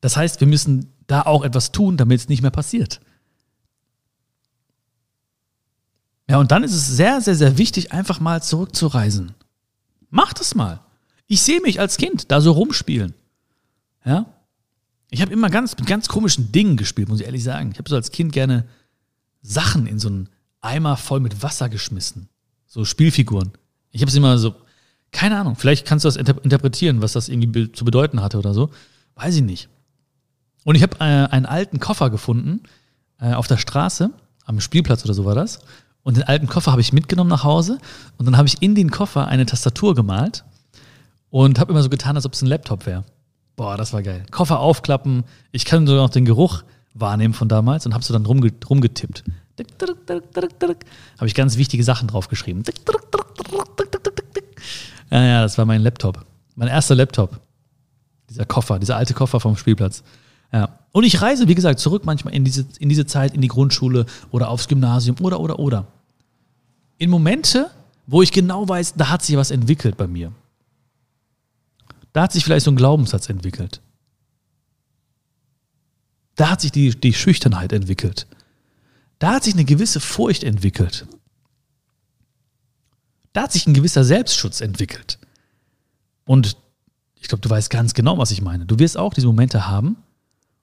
Das 0.00 0.16
heißt, 0.16 0.40
wir 0.40 0.46
müssen 0.46 0.92
da 1.06 1.22
auch 1.22 1.42
etwas 1.42 1.72
tun, 1.72 1.96
damit 1.96 2.20
es 2.20 2.28
nicht 2.28 2.42
mehr 2.42 2.50
passiert. 2.50 3.00
Ja, 6.28 6.38
und 6.38 6.50
dann 6.50 6.64
ist 6.64 6.74
es 6.74 6.86
sehr, 6.88 7.20
sehr, 7.20 7.36
sehr 7.36 7.56
wichtig, 7.56 7.92
einfach 7.92 8.20
mal 8.20 8.42
zurückzureisen. 8.42 9.34
Mach 10.10 10.32
das 10.32 10.54
mal. 10.54 10.80
Ich 11.26 11.42
sehe 11.42 11.60
mich 11.60 11.80
als 11.80 11.96
Kind 11.96 12.30
da 12.30 12.40
so 12.40 12.52
rumspielen. 12.52 13.14
Ja. 14.04 14.26
Ich 15.10 15.22
habe 15.22 15.32
immer 15.32 15.50
ganz, 15.50 15.76
mit 15.76 15.86
ganz 15.86 16.08
komischen 16.08 16.50
Dingen 16.52 16.76
gespielt, 16.76 17.08
muss 17.08 17.20
ich 17.20 17.26
ehrlich 17.26 17.44
sagen. 17.44 17.70
Ich 17.72 17.78
habe 17.78 17.88
so 17.88 17.96
als 17.96 18.10
Kind 18.10 18.32
gerne 18.32 18.66
Sachen 19.42 19.86
in 19.86 19.98
so 19.98 20.08
einen 20.08 20.28
Eimer 20.60 20.96
voll 20.96 21.20
mit 21.20 21.42
Wasser 21.42 21.68
geschmissen. 21.68 22.28
So 22.66 22.84
Spielfiguren. 22.84 23.52
Ich 23.92 24.00
habe 24.00 24.10
es 24.10 24.16
immer 24.16 24.36
so, 24.38 24.54
keine 25.16 25.38
Ahnung, 25.38 25.56
vielleicht 25.56 25.86
kannst 25.86 26.04
du 26.04 26.08
das 26.08 26.16
interpretieren, 26.16 27.00
was 27.00 27.14
das 27.14 27.30
irgendwie 27.30 27.72
zu 27.72 27.86
bedeuten 27.86 28.20
hatte 28.20 28.36
oder 28.36 28.52
so. 28.52 28.68
Weiß 29.14 29.34
ich 29.34 29.42
nicht. 29.42 29.70
Und 30.64 30.74
ich 30.74 30.82
habe 30.82 30.98
äh, 31.00 31.04
einen 31.04 31.46
alten 31.46 31.80
Koffer 31.80 32.10
gefunden 32.10 32.60
äh, 33.18 33.32
auf 33.32 33.46
der 33.46 33.56
Straße, 33.56 34.10
am 34.44 34.60
Spielplatz 34.60 35.06
oder 35.06 35.14
so 35.14 35.24
war 35.24 35.34
das. 35.34 35.60
Und 36.02 36.18
den 36.18 36.24
alten 36.24 36.48
Koffer 36.48 36.70
habe 36.70 36.82
ich 36.82 36.92
mitgenommen 36.92 37.30
nach 37.30 37.44
Hause 37.44 37.78
und 38.18 38.26
dann 38.26 38.36
habe 38.36 38.46
ich 38.46 38.60
in 38.60 38.74
den 38.74 38.90
Koffer 38.90 39.26
eine 39.26 39.46
Tastatur 39.46 39.94
gemalt 39.94 40.44
und 41.30 41.58
habe 41.58 41.72
immer 41.72 41.82
so 41.82 41.88
getan, 41.88 42.16
als 42.16 42.26
ob 42.26 42.34
es 42.34 42.42
ein 42.42 42.46
Laptop 42.46 42.84
wäre. 42.84 43.04
Boah, 43.56 43.78
das 43.78 43.94
war 43.94 44.02
geil. 44.02 44.26
Koffer 44.30 44.60
aufklappen, 44.60 45.24
ich 45.50 45.64
kann 45.64 45.86
sogar 45.86 46.02
noch 46.02 46.10
den 46.10 46.26
Geruch 46.26 46.62
wahrnehmen 46.92 47.32
von 47.32 47.48
damals 47.48 47.86
und 47.86 47.94
habe 47.94 48.04
so 48.04 48.12
dann 48.12 48.26
rumge 48.26 48.52
rumgetippt. 48.68 49.24
Habe 51.16 51.26
ich 51.26 51.34
ganz 51.34 51.56
wichtige 51.56 51.82
Sachen 51.82 52.06
draufgeschrieben. 52.06 52.62
Ja, 55.10 55.22
ja, 55.22 55.42
das 55.42 55.56
war 55.58 55.64
mein 55.64 55.82
Laptop. 55.82 56.24
Mein 56.54 56.68
erster 56.68 56.94
Laptop. 56.94 57.40
Dieser 58.28 58.44
Koffer, 58.44 58.78
dieser 58.78 58.96
alte 58.96 59.14
Koffer 59.14 59.40
vom 59.40 59.56
Spielplatz. 59.56 60.02
Ja. 60.52 60.78
Und 60.92 61.04
ich 61.04 61.20
reise, 61.20 61.48
wie 61.48 61.54
gesagt, 61.54 61.78
zurück 61.78 62.04
manchmal 62.04 62.34
in 62.34 62.44
diese, 62.44 62.66
in 62.78 62.88
diese 62.88 63.06
Zeit, 63.06 63.34
in 63.34 63.40
die 63.40 63.48
Grundschule 63.48 64.06
oder 64.30 64.48
aufs 64.48 64.68
Gymnasium 64.68 65.16
oder, 65.20 65.40
oder, 65.40 65.58
oder 65.58 65.86
in 66.98 67.10
Momente, 67.10 67.70
wo 68.06 68.22
ich 68.22 68.32
genau 68.32 68.68
weiß, 68.68 68.94
da 68.94 69.10
hat 69.10 69.22
sich 69.22 69.36
was 69.36 69.50
entwickelt 69.50 69.96
bei 69.96 70.06
mir. 70.06 70.32
Da 72.12 72.22
hat 72.22 72.32
sich 72.32 72.44
vielleicht 72.44 72.64
so 72.64 72.70
ein 72.70 72.76
Glaubenssatz 72.76 73.28
entwickelt. 73.28 73.80
Da 76.36 76.50
hat 76.50 76.60
sich 76.60 76.72
die, 76.72 76.98
die 76.98 77.12
Schüchternheit 77.12 77.72
entwickelt. 77.72 78.26
Da 79.18 79.34
hat 79.34 79.44
sich 79.44 79.54
eine 79.54 79.64
gewisse 79.64 80.00
Furcht 80.00 80.44
entwickelt. 80.44 81.06
Da 83.36 83.42
hat 83.42 83.52
sich 83.52 83.66
ein 83.66 83.74
gewisser 83.74 84.02
Selbstschutz 84.02 84.60
entwickelt. 84.60 85.18
Und 86.24 86.56
ich 87.20 87.28
glaube, 87.28 87.42
du 87.42 87.50
weißt 87.50 87.70
ganz 87.70 87.94
genau, 87.94 88.18
was 88.18 88.30
ich 88.30 88.40
meine. 88.40 88.66
Du 88.66 88.78
wirst 88.78 88.96
auch 88.96 89.12
diese 89.12 89.26
Momente 89.26 89.68
haben, 89.68 89.96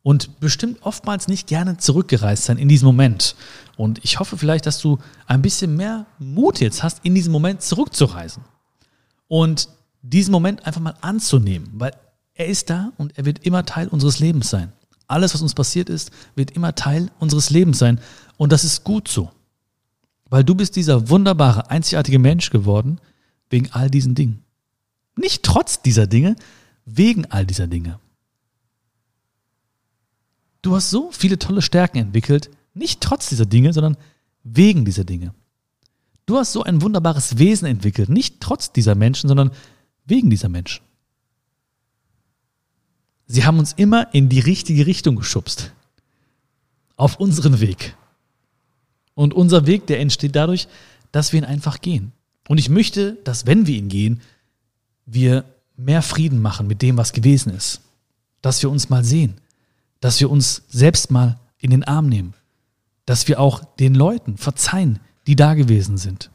und 0.03 0.41
bestimmt 0.41 0.79
oftmals 0.81 1.27
nicht 1.27 1.47
gerne 1.47 1.77
zurückgereist 1.77 2.43
sein 2.43 2.57
in 2.57 2.67
diesem 2.67 2.86
Moment. 2.86 3.36
Und 3.77 4.03
ich 4.03 4.19
hoffe 4.19 4.38
vielleicht, 4.38 4.65
dass 4.65 4.79
du 4.79 4.99
ein 5.25 5.41
bisschen 5.41 5.75
mehr 5.77 6.05
Mut 6.19 6.59
jetzt 6.59 6.83
hast, 6.83 6.99
in 7.03 7.15
diesem 7.15 7.31
Moment 7.31 7.62
zurückzureisen. 7.62 8.43
Und 9.29 9.69
diesen 10.01 10.33
Moment 10.33 10.65
einfach 10.65 10.81
mal 10.81 10.95
anzunehmen, 10.99 11.69
weil 11.73 11.93
er 12.33 12.47
ist 12.47 12.69
da 12.69 12.91
und 12.97 13.17
er 13.17 13.25
wird 13.25 13.45
immer 13.45 13.65
Teil 13.65 13.88
unseres 13.88 14.19
Lebens 14.19 14.49
sein. 14.49 14.73
Alles, 15.07 15.33
was 15.33 15.41
uns 15.41 15.53
passiert 15.53 15.89
ist, 15.89 16.12
wird 16.36 16.51
immer 16.51 16.75
Teil 16.75 17.09
unseres 17.19 17.49
Lebens 17.49 17.79
sein. 17.79 17.99
Und 18.36 18.51
das 18.51 18.65
ist 18.65 18.83
gut 18.83 19.07
so. 19.07 19.31
Weil 20.34 20.43
du 20.43 20.56
bist 20.56 20.76
dieser 20.78 21.10
wunderbare, 21.10 21.69
einzigartige 21.69 22.17
Mensch 22.17 22.50
geworden, 22.50 23.00
wegen 23.52 23.69
all 23.69 23.91
diesen 23.91 24.15
Dingen. 24.15 24.43
Nicht 25.15 25.43
trotz 25.43 25.84
dieser 25.84 26.08
Dinge, 26.08 26.36
wegen 26.86 27.28
all 27.28 27.46
dieser 27.46 27.67
Dinge. 27.67 28.00
Du 30.63 30.76
hast 30.76 30.89
so 30.89 31.12
viele 31.12 31.38
tolle 31.38 31.62
Stärken 31.62 32.00
entwickelt, 32.00 32.50
nicht 32.74 33.00
trotz 33.00 33.30
dieser 33.30 33.46
Dinge, 33.46 33.74
sondern 33.74 33.96
wegen 34.43 34.86
dieser 34.86 35.04
Dinge. 35.04 35.36
Du 36.26 36.39
hast 36.39 36.52
so 36.52 36.63
ein 36.63 36.82
wunderbares 36.82 37.38
Wesen 37.38 37.67
entwickelt, 37.67 38.10
nicht 38.10 38.41
trotz 38.41 38.74
dieser 38.74 38.96
Menschen, 38.96 39.28
sondern 39.28 39.52
wegen 40.06 40.32
dieser 40.32 40.50
Menschen. 40.50 40.84
Sie 43.28 43.46
haben 43.46 43.60
uns 43.60 43.74
immer 43.74 44.12
in 44.15 44.30
die 44.30 44.39
richtige 44.39 44.88
Richtung 44.88 45.15
geschubst. 45.15 45.74
Auf 46.96 47.19
unseren 47.19 47.60
Weg. 47.60 47.96
Und 49.15 49.34
unser 49.34 49.67
Weg, 49.67 49.88
der 49.88 49.99
entsteht 49.99 50.36
dadurch, 50.36 50.67
dass 51.12 51.34
wir 51.34 51.39
ihn 51.39 51.45
einfach 51.45 51.82
gehen. 51.82 52.12
Und 52.47 52.58
ich 52.58 52.69
möchte, 52.69 53.17
dass 53.23 53.45
wenn 53.45 53.67
wir 53.67 53.78
ihn 53.78 53.89
gehen, 53.89 54.21
wir 55.06 55.45
mehr 55.78 56.02
Frieden 56.02 56.41
machen 56.41 56.67
mit 56.67 56.82
dem, 56.82 56.97
was 56.97 57.13
gewesen 57.13 57.54
ist. 57.54 57.82
Dass 58.41 58.62
wir 58.62 58.69
uns 58.69 58.89
mal 58.89 59.04
sehen 59.04 59.36
dass 60.04 60.19
wir 60.19 60.30
uns 60.30 60.63
selbst 60.67 61.12
mal 61.12 61.39
in 61.60 61.69
den 61.69 61.86
Arm 61.86 62.10
nehmen, 62.10 62.34
dass 63.06 63.30
wir 63.30 63.39
auch 63.39 63.63
den 63.63 63.95
Leuten 63.95 64.38
verzeihen, 64.38 64.99
die 65.28 65.38
da 65.38 65.54
gewesen 65.54 65.97
sind. 65.97 66.30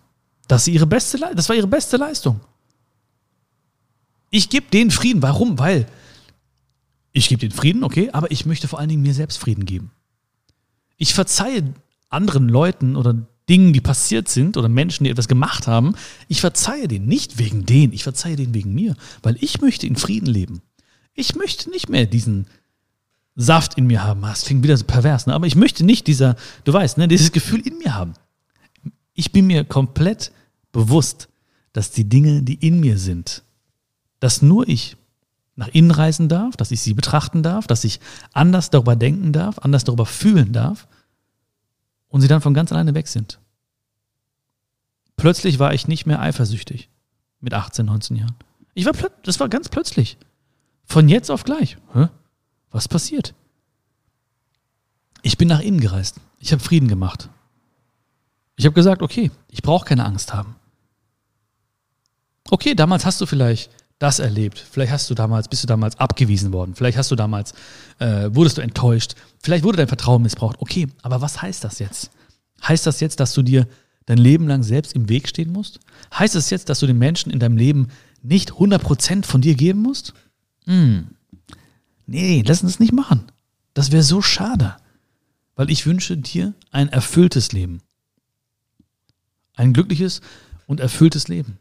Dass 0.47 0.64
sie 0.64 0.73
ihre 0.73 0.87
beste, 0.87 1.19
das 1.35 1.51
war 1.51 1.57
ihre 1.57 1.67
beste 1.67 1.99
Leistung. 1.99 2.41
Ich 4.31 4.49
gebe 4.49 4.71
denen 4.71 4.91
Frieden. 4.91 5.21
Warum? 5.21 5.59
Weil 5.59 5.87
ich 7.12 7.29
gebe 7.29 7.41
den 7.41 7.51
Frieden, 7.51 7.85
okay, 7.85 8.09
aber 8.11 8.31
ich 8.31 8.47
möchte 8.47 8.69
vor 8.69 8.79
allen 8.79 8.88
Dingen 8.88 9.03
mir 9.03 9.12
selbst 9.12 9.37
Frieden 9.37 9.67
geben. 9.67 9.91
Ich 10.97 11.12
verzeihe 11.12 11.75
anderen 12.09 12.49
Leuten 12.49 12.97
oder 12.97 13.14
Dingen, 13.49 13.73
die 13.73 13.81
passiert 13.81 14.29
sind 14.29 14.57
oder 14.57 14.68
Menschen, 14.68 15.05
die 15.05 15.11
etwas 15.11 15.29
gemacht 15.29 15.66
haben. 15.66 15.94
Ich 16.29 16.40
verzeihe 16.40 16.87
denen 16.87 17.07
nicht 17.07 17.38
wegen 17.38 17.64
denen, 17.64 17.92
ich 17.92 18.03
verzeihe 18.03 18.37
denen 18.37 18.55
wegen 18.55 18.75
mir, 18.75 18.94
weil 19.23 19.37
ich 19.40 19.61
möchte 19.61 19.87
in 19.87 19.97
Frieden 19.97 20.27
leben. 20.27 20.61
Ich 21.14 21.35
möchte 21.35 21.71
nicht 21.71 21.88
mehr 21.88 22.07
diesen 22.07 22.47
Saft 23.35 23.79
in 23.79 23.87
mir 23.87 24.05
haben. 24.05 24.21
Das 24.23 24.44
klingt 24.44 24.62
wieder 24.62 24.77
so 24.77 24.85
pervers, 24.85 25.27
ne? 25.27 25.35
aber 25.35 25.47
ich 25.47 25.57
möchte 25.57 25.85
nicht 25.85 26.07
dieser, 26.07 26.37
du 26.64 26.73
weißt, 26.73 26.99
ne, 26.99 27.09
dieses 27.09 27.33
Gefühl 27.33 27.61
in 27.61 27.79
mir 27.79 27.94
haben. 27.94 28.14
Ich 29.14 29.33
bin 29.33 29.47
mir 29.47 29.64
komplett 29.64 30.33
bewusst, 30.71 31.29
dass 31.73 31.90
die 31.90 32.09
Dinge, 32.09 32.42
die 32.42 32.55
in 32.55 32.81
mir 32.81 32.99
sind, 32.99 33.42
dass 34.21 34.42
nur 34.42 34.68
ich 34.68 34.97
nach 35.57 35.68
innen 35.68 35.90
reisen 35.90 36.29
darf, 36.29 36.57
dass 36.57 36.71
ich 36.71 36.81
sie 36.81 36.94
betrachten 36.94 37.42
darf, 37.42 37.66
dass 37.66 37.85
ich 37.85 38.01
anders 38.33 38.71
darüber 38.71 38.94
denken 38.94 39.33
darf, 39.33 39.59
anders 39.59 39.85
darüber 39.85 40.07
fühlen 40.07 40.53
darf 40.53 40.87
und 42.09 42.21
sie 42.21 42.29
dann 42.29 42.40
von 42.40 42.55
ganz 42.55 42.73
alleine 42.73 42.94
weg 42.94 43.09
sind. 43.09 43.38
Plötzlich 45.16 45.59
war 45.59 45.75
ich 45.75 45.88
nicht 45.88 46.07
mehr 46.07 46.21
eifersüchtig 46.21 46.88
mit 47.40 47.55
18, 47.55 47.87
19 47.87 48.16
Jahren. 48.16 48.37
Ich 48.75 48.87
war 48.87 48.92
das 49.23 49.40
war 49.40 49.49
ganz 49.49 49.68
plötzlich. 49.68 50.16
Von 50.85 51.09
jetzt 51.09 51.31
auf 51.31 51.44
gleich. 51.44 51.77
Hä? 51.92 52.09
Was 52.71 52.88
passiert? 52.88 53.35
Ich 55.23 55.37
bin 55.37 55.49
nach 55.49 55.61
innen 55.61 55.81
gereist. 55.81 56.21
Ich 56.38 56.53
habe 56.53 56.62
Frieden 56.62 56.88
gemacht. 56.88 57.29
Ich 58.57 58.64
habe 58.64 58.75
gesagt, 58.75 59.03
okay, 59.03 59.31
ich 59.49 59.62
brauche 59.62 59.87
keine 59.87 60.05
Angst 60.05 60.33
haben. 60.33 60.57
Okay, 62.51 62.75
damals 62.75 63.05
hast 63.05 63.21
du 63.21 63.27
vielleicht 63.27 63.71
das 63.99 64.21
erlebt. 64.21 64.65
Vielleicht 64.71 64.93
hast 64.93 65.11
du 65.11 65.15
damals, 65.15 65.49
bist 65.49 65.63
du 65.63 65.67
damals 65.67 65.99
abgewiesen 65.99 66.53
worden. 66.53 66.75
Vielleicht 66.75 66.99
hast 66.99 67.11
du 67.11 67.17
damals, 67.17 67.53
äh, 67.99 68.31
wurdest 68.33 68.59
du 68.59 68.63
enttäuscht. 68.63 69.15
Vielleicht 69.43 69.65
wurde 69.65 69.79
dein 69.79 69.89
Vertrauen 69.89 70.23
missbraucht. 70.23 70.57
Okay, 70.61 70.87
aber 71.03 71.21
was 71.21 71.43
heißt 71.43 71.65
das 71.65 71.79
jetzt? 71.79 72.11
Heißt 72.67 72.87
das 72.87 73.01
jetzt, 73.01 73.21
dass 73.21 73.35
du 73.35 73.43
dir 73.43 73.67
dein 74.07 74.19
Leben 74.19 74.47
lang 74.47 74.63
selbst 74.63 74.95
im 74.95 75.09
Weg 75.09 75.29
stehen 75.29 75.53
musst? 75.53 75.81
Heißt 76.17 76.35
das 76.35 76.51
jetzt, 76.51 76.69
dass 76.69 76.81
du 76.81 76.87
den 76.87 76.99
Menschen 76.99 77.33
in 77.33 77.41
deinem 77.41 77.57
Leben 77.57 77.89
nicht 78.23 78.53
100% 78.53 79.25
von 79.25 79.41
dir 79.41 79.55
geben 79.55 79.83
musst? 79.83 80.15
Hm. 80.65 81.09
Nee, 82.07 82.43
lass 82.47 82.63
uns 82.63 82.73
das 82.73 82.81
nicht 82.81 82.93
machen. 82.93 83.25
Das 83.75 83.93
wäre 83.93 84.03
so 84.03 84.23
schade. 84.23 84.77
Weil 85.57 85.71
ich 85.71 85.87
wünsche 85.87 86.17
dir 86.17 86.55
ein 86.71 86.89
erfülltes 86.89 87.53
Leben. 87.53 87.81
Ein 89.57 89.73
glückliches 89.73 90.21
und 90.67 90.79
erfülltes 90.79 91.27
Leben. 91.27 91.59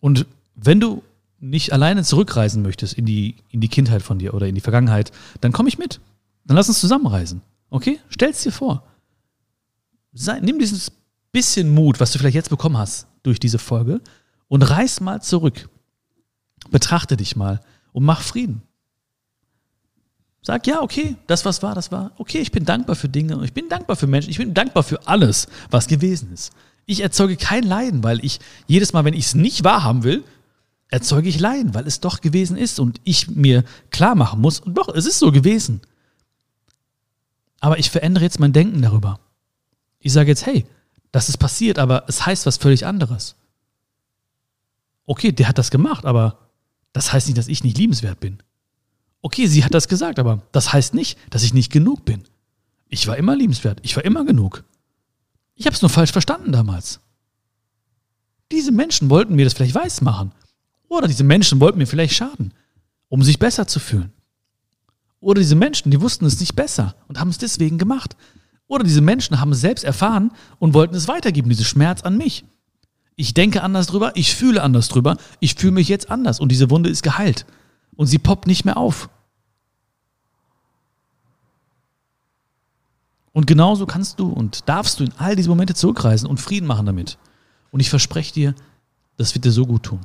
Und 0.00 0.26
wenn 0.54 0.80
du 0.80 1.02
nicht 1.40 1.72
alleine 1.72 2.02
zurückreisen 2.02 2.62
möchtest 2.62 2.94
in 2.94 3.06
die, 3.06 3.36
in 3.50 3.60
die 3.60 3.68
Kindheit 3.68 4.02
von 4.02 4.18
dir 4.18 4.34
oder 4.34 4.46
in 4.46 4.54
die 4.54 4.60
Vergangenheit, 4.60 5.12
dann 5.40 5.52
komm 5.52 5.66
ich 5.66 5.78
mit. 5.78 6.00
Dann 6.44 6.56
lass 6.56 6.68
uns 6.68 6.80
zusammenreisen. 6.80 7.42
Okay? 7.70 8.00
Stell's 8.08 8.42
dir 8.42 8.52
vor. 8.52 8.84
Sei, 10.12 10.40
nimm 10.40 10.58
dieses 10.58 10.90
bisschen 11.32 11.72
Mut, 11.72 12.00
was 12.00 12.12
du 12.12 12.18
vielleicht 12.18 12.34
jetzt 12.34 12.50
bekommen 12.50 12.78
hast 12.78 13.06
durch 13.22 13.38
diese 13.38 13.58
Folge 13.58 14.00
und 14.48 14.62
reis 14.62 15.00
mal 15.00 15.22
zurück. 15.22 15.68
Betrachte 16.70 17.16
dich 17.16 17.36
mal 17.36 17.60
und 17.92 18.04
mach 18.04 18.22
Frieden. 18.22 18.62
Sag, 20.42 20.66
ja, 20.66 20.80
okay, 20.80 21.16
das, 21.26 21.44
was 21.44 21.62
war, 21.62 21.74
das 21.74 21.92
war. 21.92 22.12
Okay, 22.16 22.38
ich 22.38 22.52
bin 22.52 22.64
dankbar 22.64 22.96
für 22.96 23.08
Dinge, 23.08 23.38
ich 23.44 23.52
bin 23.52 23.68
dankbar 23.68 23.96
für 23.96 24.06
Menschen, 24.06 24.30
ich 24.30 24.38
bin 24.38 24.54
dankbar 24.54 24.82
für 24.82 25.06
alles, 25.06 25.46
was 25.70 25.86
gewesen 25.86 26.32
ist. 26.32 26.52
Ich 26.90 27.00
erzeuge 27.00 27.36
kein 27.36 27.64
Leiden, 27.64 28.02
weil 28.02 28.24
ich 28.24 28.40
jedes 28.66 28.94
Mal, 28.94 29.04
wenn 29.04 29.12
ich 29.12 29.26
es 29.26 29.34
nicht 29.34 29.62
wahrhaben 29.62 30.04
will, 30.04 30.24
erzeuge 30.88 31.28
ich 31.28 31.38
Leiden, 31.38 31.74
weil 31.74 31.86
es 31.86 32.00
doch 32.00 32.22
gewesen 32.22 32.56
ist 32.56 32.80
und 32.80 32.98
ich 33.04 33.28
mir 33.28 33.62
klar 33.90 34.14
machen 34.14 34.40
muss, 34.40 34.58
und 34.58 34.72
doch, 34.72 34.88
es 34.88 35.04
ist 35.04 35.18
so 35.18 35.30
gewesen. 35.30 35.82
Aber 37.60 37.78
ich 37.78 37.90
verändere 37.90 38.24
jetzt 38.24 38.40
mein 38.40 38.54
Denken 38.54 38.80
darüber. 38.80 39.20
Ich 39.98 40.14
sage 40.14 40.30
jetzt, 40.30 40.46
hey, 40.46 40.64
das 41.12 41.28
ist 41.28 41.36
passiert, 41.36 41.78
aber 41.78 42.04
es 42.08 42.24
heißt 42.24 42.46
was 42.46 42.56
völlig 42.56 42.86
anderes. 42.86 43.36
Okay, 45.04 45.30
der 45.30 45.46
hat 45.46 45.58
das 45.58 45.70
gemacht, 45.70 46.06
aber 46.06 46.38
das 46.94 47.12
heißt 47.12 47.26
nicht, 47.26 47.36
dass 47.36 47.48
ich 47.48 47.64
nicht 47.64 47.76
liebenswert 47.76 48.18
bin. 48.18 48.38
Okay, 49.20 49.46
sie 49.46 49.62
hat 49.62 49.74
das 49.74 49.88
gesagt, 49.88 50.18
aber 50.18 50.40
das 50.52 50.72
heißt 50.72 50.94
nicht, 50.94 51.18
dass 51.28 51.42
ich 51.42 51.52
nicht 51.52 51.70
genug 51.70 52.06
bin. 52.06 52.24
Ich 52.88 53.06
war 53.08 53.18
immer 53.18 53.36
liebenswert, 53.36 53.78
ich 53.82 53.94
war 53.94 54.06
immer 54.06 54.24
genug. 54.24 54.64
Ich 55.58 55.66
habe 55.66 55.74
es 55.74 55.82
nur 55.82 55.90
falsch 55.90 56.12
verstanden 56.12 56.52
damals. 56.52 57.00
Diese 58.52 58.70
Menschen 58.70 59.10
wollten 59.10 59.34
mir 59.34 59.44
das 59.44 59.54
vielleicht 59.54 59.74
weiß 59.74 60.02
machen. 60.02 60.32
Oder 60.88 61.08
diese 61.08 61.24
Menschen 61.24 61.58
wollten 61.58 61.78
mir 61.78 61.86
vielleicht 61.86 62.14
schaden, 62.14 62.54
um 63.08 63.24
sich 63.24 63.40
besser 63.40 63.66
zu 63.66 63.80
fühlen. 63.80 64.12
Oder 65.20 65.40
diese 65.40 65.56
Menschen, 65.56 65.90
die 65.90 66.00
wussten 66.00 66.26
es 66.26 66.38
nicht 66.38 66.54
besser 66.54 66.94
und 67.08 67.18
haben 67.18 67.28
es 67.28 67.38
deswegen 67.38 67.76
gemacht. 67.76 68.16
Oder 68.68 68.84
diese 68.84 69.00
Menschen 69.00 69.40
haben 69.40 69.50
es 69.50 69.60
selbst 69.60 69.82
erfahren 69.82 70.30
und 70.60 70.74
wollten 70.74 70.94
es 70.94 71.08
weitergeben, 71.08 71.50
diese 71.50 71.64
Schmerz 71.64 72.02
an 72.02 72.16
mich. 72.16 72.44
Ich 73.16 73.34
denke 73.34 73.64
anders 73.64 73.88
drüber, 73.88 74.12
ich 74.14 74.36
fühle 74.36 74.62
anders 74.62 74.88
drüber, 74.88 75.16
ich 75.40 75.56
fühle 75.56 75.72
mich 75.72 75.88
jetzt 75.88 76.08
anders 76.08 76.38
und 76.38 76.52
diese 76.52 76.70
Wunde 76.70 76.88
ist 76.88 77.02
geheilt 77.02 77.46
und 77.96 78.06
sie 78.06 78.18
poppt 78.18 78.46
nicht 78.46 78.64
mehr 78.64 78.76
auf. 78.76 79.10
Und 83.38 83.46
genauso 83.46 83.86
kannst 83.86 84.18
du 84.18 84.32
und 84.32 84.68
darfst 84.68 84.98
du 84.98 85.04
in 85.04 85.12
all 85.16 85.36
diese 85.36 85.48
Momente 85.48 85.72
zurückreisen 85.72 86.28
und 86.28 86.40
Frieden 86.40 86.66
machen 86.66 86.86
damit. 86.86 87.18
Und 87.70 87.78
ich 87.78 87.88
verspreche 87.88 88.34
dir, 88.34 88.54
das 89.16 89.32
wird 89.32 89.44
dir 89.44 89.52
so 89.52 89.64
gut 89.64 89.84
tun. 89.84 90.00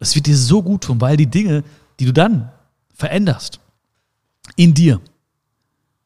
Das 0.00 0.16
wird 0.16 0.26
dir 0.26 0.36
so 0.36 0.60
gut 0.64 0.82
tun, 0.82 1.00
weil 1.00 1.16
die 1.16 1.28
Dinge, 1.28 1.62
die 2.00 2.04
du 2.04 2.12
dann 2.12 2.50
veränderst, 2.92 3.60
in 4.56 4.74
dir, 4.74 5.00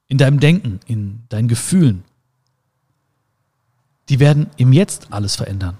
in 0.08 0.18
deinem 0.18 0.40
Denken, 0.40 0.80
in 0.84 1.22
deinen 1.30 1.48
Gefühlen, 1.48 2.04
die 4.10 4.20
werden 4.20 4.48
im 4.58 4.74
Jetzt 4.74 5.10
alles 5.10 5.36
verändern. 5.36 5.78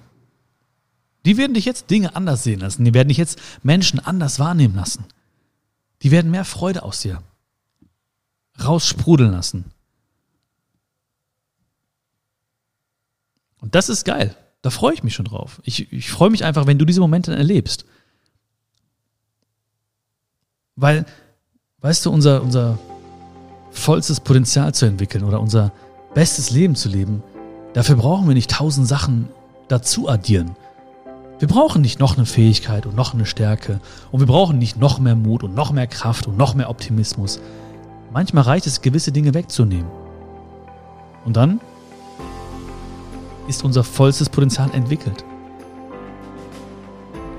Die 1.26 1.36
werden 1.36 1.52
dich 1.52 1.66
jetzt 1.66 1.90
Dinge 1.90 2.16
anders 2.16 2.44
sehen 2.44 2.60
lassen. 2.60 2.86
Die 2.86 2.94
werden 2.94 3.08
dich 3.08 3.18
jetzt 3.18 3.38
Menschen 3.62 4.00
anders 4.00 4.38
wahrnehmen 4.38 4.76
lassen. 4.76 5.04
Die 6.00 6.10
werden 6.10 6.30
mehr 6.30 6.46
Freude 6.46 6.82
aus 6.82 7.02
dir 7.02 7.22
raussprudeln 8.64 9.32
lassen. 9.32 9.66
Und 13.62 13.74
das 13.74 13.88
ist 13.88 14.04
geil. 14.04 14.36
Da 14.60 14.70
freue 14.70 14.92
ich 14.92 15.02
mich 15.02 15.14
schon 15.14 15.24
drauf. 15.24 15.62
Ich, 15.64 15.90
ich 15.92 16.10
freue 16.10 16.30
mich 16.30 16.44
einfach, 16.44 16.66
wenn 16.66 16.78
du 16.78 16.84
diese 16.84 17.00
Momente 17.00 17.34
erlebst. 17.34 17.86
Weil, 20.76 21.06
weißt 21.80 22.04
du, 22.04 22.10
unser, 22.10 22.42
unser 22.42 22.78
vollstes 23.70 24.20
Potenzial 24.20 24.74
zu 24.74 24.84
entwickeln 24.84 25.24
oder 25.24 25.40
unser 25.40 25.72
bestes 26.14 26.50
Leben 26.50 26.74
zu 26.74 26.88
leben, 26.88 27.22
dafür 27.72 27.96
brauchen 27.96 28.28
wir 28.28 28.34
nicht 28.34 28.50
tausend 28.50 28.86
Sachen 28.86 29.28
dazu 29.68 30.08
addieren. 30.08 30.56
Wir 31.38 31.48
brauchen 31.48 31.82
nicht 31.82 31.98
noch 31.98 32.16
eine 32.16 32.26
Fähigkeit 32.26 32.86
und 32.86 32.94
noch 32.94 33.14
eine 33.14 33.26
Stärke 33.26 33.80
und 34.10 34.20
wir 34.20 34.26
brauchen 34.26 34.58
nicht 34.58 34.76
noch 34.76 34.98
mehr 34.98 35.16
Mut 35.16 35.42
und 35.42 35.54
noch 35.54 35.72
mehr 35.72 35.86
Kraft 35.86 36.26
und 36.26 36.36
noch 36.36 36.54
mehr 36.54 36.70
Optimismus. 36.70 37.40
Manchmal 38.12 38.44
reicht 38.44 38.66
es, 38.66 38.80
gewisse 38.80 39.10
Dinge 39.10 39.34
wegzunehmen. 39.34 39.90
Und 41.24 41.36
dann 41.36 41.60
ist 43.56 43.64
unser 43.64 43.84
vollstes 43.84 44.28
Potenzial 44.28 44.70
entwickelt. 44.72 45.24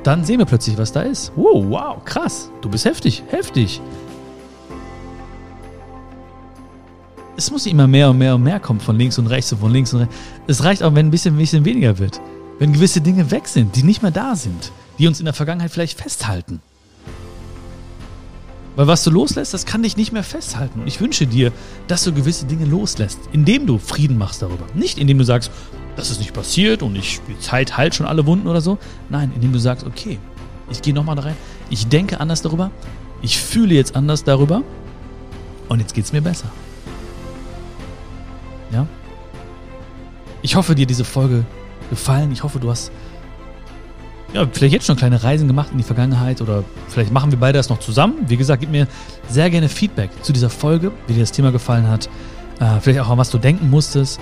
Dann 0.03 0.25
sehen 0.25 0.39
wir 0.39 0.45
plötzlich, 0.45 0.77
was 0.77 0.91
da 0.91 1.01
ist. 1.01 1.31
Wow, 1.35 1.65
wow, 1.69 2.03
krass. 2.03 2.49
Du 2.61 2.69
bist 2.69 2.85
heftig, 2.85 3.23
heftig. 3.29 3.81
es 7.35 7.51
muss 7.51 7.65
immer 7.65 7.87
mehr 7.87 8.09
und 8.09 8.17
mehr 8.17 8.35
und 8.35 8.43
mehr 8.43 8.59
kommen 8.59 8.79
von 8.79 8.97
links 8.97 9.17
und 9.17 9.27
rechts 9.27 9.51
und 9.51 9.59
von 9.59 9.71
links 9.71 9.93
und 9.93 10.01
rechts. 10.01 10.15
Es 10.47 10.63
reicht 10.63 10.83
auch, 10.83 10.95
wenn 10.95 11.07
ein 11.07 11.11
bisschen, 11.11 11.35
ein 11.35 11.39
bisschen 11.39 11.65
weniger 11.65 11.99
wird. 11.99 12.21
Wenn 12.59 12.73
gewisse 12.73 13.01
Dinge 13.01 13.31
weg 13.31 13.47
sind, 13.47 13.75
die 13.75 13.83
nicht 13.83 14.01
mehr 14.01 14.11
da 14.11 14.35
sind, 14.35 14.71
die 14.99 15.07
uns 15.07 15.19
in 15.19 15.25
der 15.25 15.33
Vergangenheit 15.33 15.71
vielleicht 15.71 15.99
festhalten. 15.99 16.61
Weil 18.75 18.87
was 18.87 19.03
du 19.03 19.11
loslässt, 19.11 19.53
das 19.53 19.65
kann 19.65 19.83
dich 19.83 19.97
nicht 19.97 20.13
mehr 20.13 20.23
festhalten. 20.23 20.83
Ich 20.85 20.99
wünsche 20.99 21.27
dir, 21.27 21.51
dass 21.87 22.03
du 22.03 22.13
gewisse 22.13 22.45
Dinge 22.45 22.65
loslässt, 22.65 23.19
indem 23.31 23.67
du 23.67 23.77
Frieden 23.77 24.17
machst 24.17 24.41
darüber. 24.41 24.65
Nicht 24.73 24.97
indem 24.97 25.17
du 25.17 25.25
sagst, 25.25 25.51
das 25.95 26.09
ist 26.09 26.19
nicht 26.19 26.33
passiert 26.33 26.83
und 26.83 26.95
ich, 26.95 27.21
Zeit 27.39 27.77
heilt 27.77 27.95
schon 27.95 28.05
alle 28.05 28.25
Wunden 28.25 28.47
oder 28.47 28.61
so. 28.61 28.77
Nein, 29.09 29.31
indem 29.35 29.53
du 29.53 29.59
sagst, 29.59 29.85
okay, 29.85 30.19
ich 30.69 30.81
gehe 30.81 30.93
nochmal 30.93 31.15
da 31.15 31.23
rein, 31.23 31.35
ich 31.69 31.87
denke 31.87 32.19
anders 32.19 32.41
darüber, 32.41 32.71
ich 33.21 33.37
fühle 33.37 33.75
jetzt 33.75 33.95
anders 33.95 34.23
darüber 34.23 34.63
und 35.69 35.79
jetzt 35.79 35.93
geht 35.93 36.05
es 36.05 36.13
mir 36.13 36.21
besser. 36.21 36.51
Ja? 38.71 38.87
Ich 40.41 40.55
hoffe, 40.55 40.75
dir 40.75 40.85
diese 40.85 41.05
Folge 41.05 41.45
gefallen. 41.89 42.31
Ich 42.31 42.43
hoffe, 42.43 42.59
du 42.59 42.69
hast 42.69 42.91
ja, 44.33 44.47
vielleicht 44.51 44.73
jetzt 44.73 44.87
schon 44.87 44.97
kleine 44.97 45.23
Reisen 45.23 45.47
gemacht 45.47 45.69
in 45.71 45.77
die 45.77 45.83
Vergangenheit 45.83 46.41
oder 46.41 46.63
vielleicht 46.89 47.11
machen 47.11 47.31
wir 47.31 47.39
beide 47.39 47.59
das 47.59 47.69
noch 47.69 47.79
zusammen. 47.79 48.25
Wie 48.27 48.35
gesagt, 48.35 48.61
gib 48.61 48.71
mir 48.71 48.87
sehr 49.29 49.49
gerne 49.51 49.69
Feedback 49.69 50.09
zu 50.23 50.33
dieser 50.33 50.49
Folge, 50.49 50.91
wie 51.07 51.13
dir 51.13 51.19
das 51.19 51.31
Thema 51.31 51.51
gefallen 51.51 51.87
hat. 51.87 52.09
Äh, 52.59 52.79
vielleicht 52.81 52.99
auch 52.99 53.09
an 53.09 53.17
was 53.19 53.29
du 53.29 53.37
denken 53.37 53.69
musstest, 53.69 54.19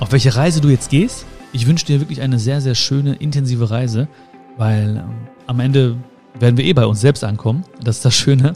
auf 0.00 0.12
welche 0.12 0.34
Reise 0.36 0.60
du 0.60 0.68
jetzt 0.68 0.90
gehst. 0.90 1.26
Ich 1.52 1.66
wünsche 1.66 1.86
dir 1.86 2.00
wirklich 2.00 2.20
eine 2.20 2.38
sehr, 2.38 2.60
sehr 2.60 2.74
schöne, 2.74 3.14
intensive 3.14 3.70
Reise, 3.70 4.08
weil 4.56 4.96
ähm, 4.96 5.28
am 5.46 5.60
Ende 5.60 5.96
werden 6.38 6.56
wir 6.56 6.64
eh 6.64 6.72
bei 6.72 6.86
uns 6.86 7.00
selbst 7.00 7.24
ankommen. 7.24 7.64
Das 7.82 7.96
ist 7.96 8.04
das 8.04 8.14
Schöne. 8.14 8.54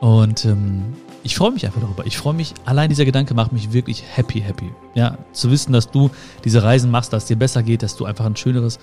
Und 0.00 0.44
ähm, 0.44 0.94
ich 1.24 1.34
freue 1.34 1.50
mich 1.50 1.66
einfach 1.66 1.80
darüber. 1.80 2.06
Ich 2.06 2.16
freue 2.16 2.34
mich, 2.34 2.54
allein 2.64 2.88
dieser 2.88 3.04
Gedanke 3.04 3.34
macht 3.34 3.52
mich 3.52 3.72
wirklich 3.72 4.04
happy, 4.14 4.40
happy. 4.40 4.70
Ja, 4.94 5.18
zu 5.32 5.50
wissen, 5.50 5.72
dass 5.72 5.90
du 5.90 6.10
diese 6.44 6.62
Reisen 6.62 6.90
machst, 6.90 7.12
dass 7.12 7.24
es 7.24 7.28
dir 7.28 7.36
besser 7.36 7.62
geht, 7.62 7.82
dass 7.82 7.96
du 7.96 8.04
einfach 8.04 8.24
ein 8.24 8.36
schöneres, 8.36 8.78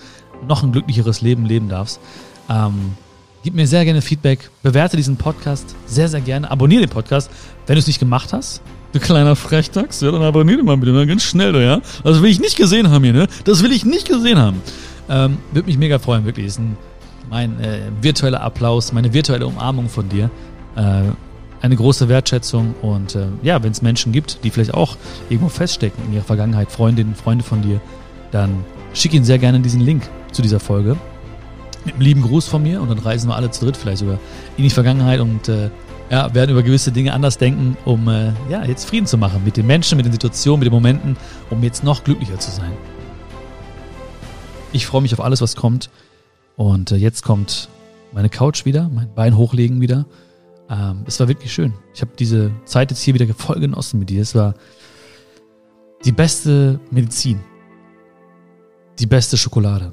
noch 0.46 0.62
ein 0.62 0.72
glücklicheres 0.72 1.22
Leben 1.22 1.46
leben 1.46 1.68
darfst. 1.68 2.00
Ähm, 2.50 2.92
gib 3.42 3.54
mir 3.54 3.66
sehr 3.66 3.84
gerne 3.84 4.02
Feedback, 4.02 4.50
bewerte 4.62 4.96
diesen 4.96 5.16
Podcast 5.16 5.74
sehr, 5.86 6.08
sehr 6.08 6.20
gerne, 6.20 6.50
abonniere 6.50 6.82
den 6.82 6.90
Podcast, 6.90 7.30
wenn 7.66 7.76
du 7.76 7.80
es 7.80 7.86
nicht 7.86 7.98
gemacht 7.98 8.32
hast. 8.32 8.60
Du 8.92 9.00
kleiner 9.00 9.36
Frechdachs, 9.36 10.00
ja, 10.00 10.10
dann 10.10 10.22
abonniere 10.22 10.62
mal 10.62 10.76
bitte, 10.76 10.92
mal 10.92 11.06
ganz 11.06 11.22
schnell, 11.22 11.54
ja. 11.56 11.80
Das 12.04 12.22
will 12.22 12.30
ich 12.30 12.40
nicht 12.40 12.56
gesehen 12.56 12.90
haben 12.90 13.04
hier, 13.04 13.12
ne? 13.12 13.26
Das 13.44 13.62
will 13.62 13.72
ich 13.72 13.84
nicht 13.84 14.08
gesehen 14.08 14.38
haben. 14.38 14.62
Ähm, 15.08 15.38
Würde 15.52 15.66
mich 15.66 15.78
mega 15.78 15.98
freuen, 15.98 16.24
wirklich. 16.24 16.46
Ist 16.46 16.58
ein, 16.58 16.76
mein 17.30 17.60
äh, 17.60 17.80
virtueller 18.00 18.40
Applaus, 18.40 18.92
meine 18.92 19.12
virtuelle 19.12 19.46
Umarmung 19.46 19.88
von 19.88 20.08
dir. 20.08 20.30
Äh, 20.76 21.02
eine 21.62 21.76
große 21.76 22.08
Wertschätzung. 22.08 22.74
Und 22.82 23.14
äh, 23.14 23.26
ja, 23.42 23.62
wenn 23.62 23.72
es 23.72 23.82
Menschen 23.82 24.12
gibt, 24.12 24.44
die 24.44 24.50
vielleicht 24.50 24.74
auch 24.74 24.96
irgendwo 25.28 25.48
feststecken 25.48 26.04
in 26.06 26.14
ihrer 26.14 26.24
Vergangenheit, 26.24 26.70
Freundinnen, 26.70 27.14
Freunde 27.14 27.44
von 27.44 27.62
dir, 27.62 27.80
dann 28.30 28.64
schick 28.94 29.14
ihnen 29.14 29.24
sehr 29.24 29.38
gerne 29.38 29.60
diesen 29.60 29.80
Link 29.80 30.08
zu 30.32 30.42
dieser 30.42 30.60
Folge. 30.60 30.96
Mit 31.84 31.94
einem 31.94 32.02
lieben 32.02 32.22
Gruß 32.22 32.48
von 32.48 32.62
mir 32.62 32.80
und 32.80 32.90
dann 32.90 32.98
reisen 32.98 33.28
wir 33.28 33.36
alle 33.36 33.50
zu 33.50 33.64
dritt 33.64 33.76
vielleicht 33.76 33.98
sogar 33.98 34.18
in 34.56 34.64
die 34.64 34.70
Vergangenheit 34.70 35.20
und 35.20 35.48
äh, 35.48 35.70
ja, 36.10 36.32
werden 36.34 36.50
über 36.50 36.62
gewisse 36.62 36.92
Dinge 36.92 37.12
anders 37.12 37.38
denken, 37.38 37.76
um 37.84 38.08
äh, 38.08 38.32
ja, 38.48 38.64
jetzt 38.64 38.84
Frieden 38.84 39.06
zu 39.06 39.18
machen 39.18 39.42
mit 39.44 39.56
den 39.56 39.66
Menschen, 39.66 39.96
mit 39.96 40.06
den 40.06 40.12
Situationen, 40.12 40.60
mit 40.60 40.66
den 40.66 40.72
Momenten, 40.72 41.16
um 41.50 41.62
jetzt 41.62 41.82
noch 41.82 42.04
glücklicher 42.04 42.38
zu 42.38 42.50
sein. 42.50 42.72
Ich 44.72 44.86
freue 44.86 45.02
mich 45.02 45.12
auf 45.12 45.20
alles, 45.20 45.40
was 45.40 45.56
kommt. 45.56 45.90
Und 46.56 46.92
äh, 46.92 46.96
jetzt 46.96 47.22
kommt 47.22 47.68
meine 48.12 48.28
Couch 48.28 48.64
wieder, 48.64 48.88
mein 48.88 49.12
Bein 49.14 49.36
hochlegen 49.36 49.80
wieder. 49.80 50.06
Ähm, 50.70 51.04
es 51.06 51.18
war 51.20 51.28
wirklich 51.28 51.52
schön. 51.52 51.74
Ich 51.94 52.02
habe 52.02 52.12
diese 52.18 52.50
Zeit 52.64 52.90
jetzt 52.90 53.02
hier 53.02 53.14
wieder 53.14 53.26
voll 53.34 53.60
genossen 53.60 53.98
mit 53.98 54.10
dir. 54.10 54.22
Es 54.22 54.34
war 54.34 54.54
die 56.04 56.12
beste 56.12 56.80
Medizin. 56.90 57.40
Die 58.98 59.06
beste 59.06 59.36
Schokolade. 59.36 59.92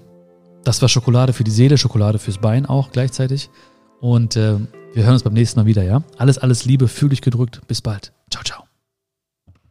Das 0.63 0.81
war 0.81 0.89
Schokolade 0.89 1.33
für 1.33 1.43
die 1.43 1.51
Seele, 1.51 1.77
Schokolade 1.77 2.19
fürs 2.19 2.37
Bein 2.37 2.65
auch 2.65 2.91
gleichzeitig. 2.91 3.49
Und 4.03 4.35
äh, 4.35 4.57
wir 4.93 5.03
hören 5.03 5.13
uns 5.13 5.23
beim 5.23 5.31
nächsten 5.31 5.61
Mal 5.61 5.65
wieder, 5.65 5.81
ja? 5.81 6.03
Alles, 6.17 6.37
alles 6.37 6.65
Liebe, 6.65 6.89
fühl 6.89 7.07
dich 7.07 7.21
gedrückt. 7.21 7.61
Bis 7.69 7.81
bald. 7.81 8.11
Ciao, 8.29 8.43
ciao. 8.43 8.65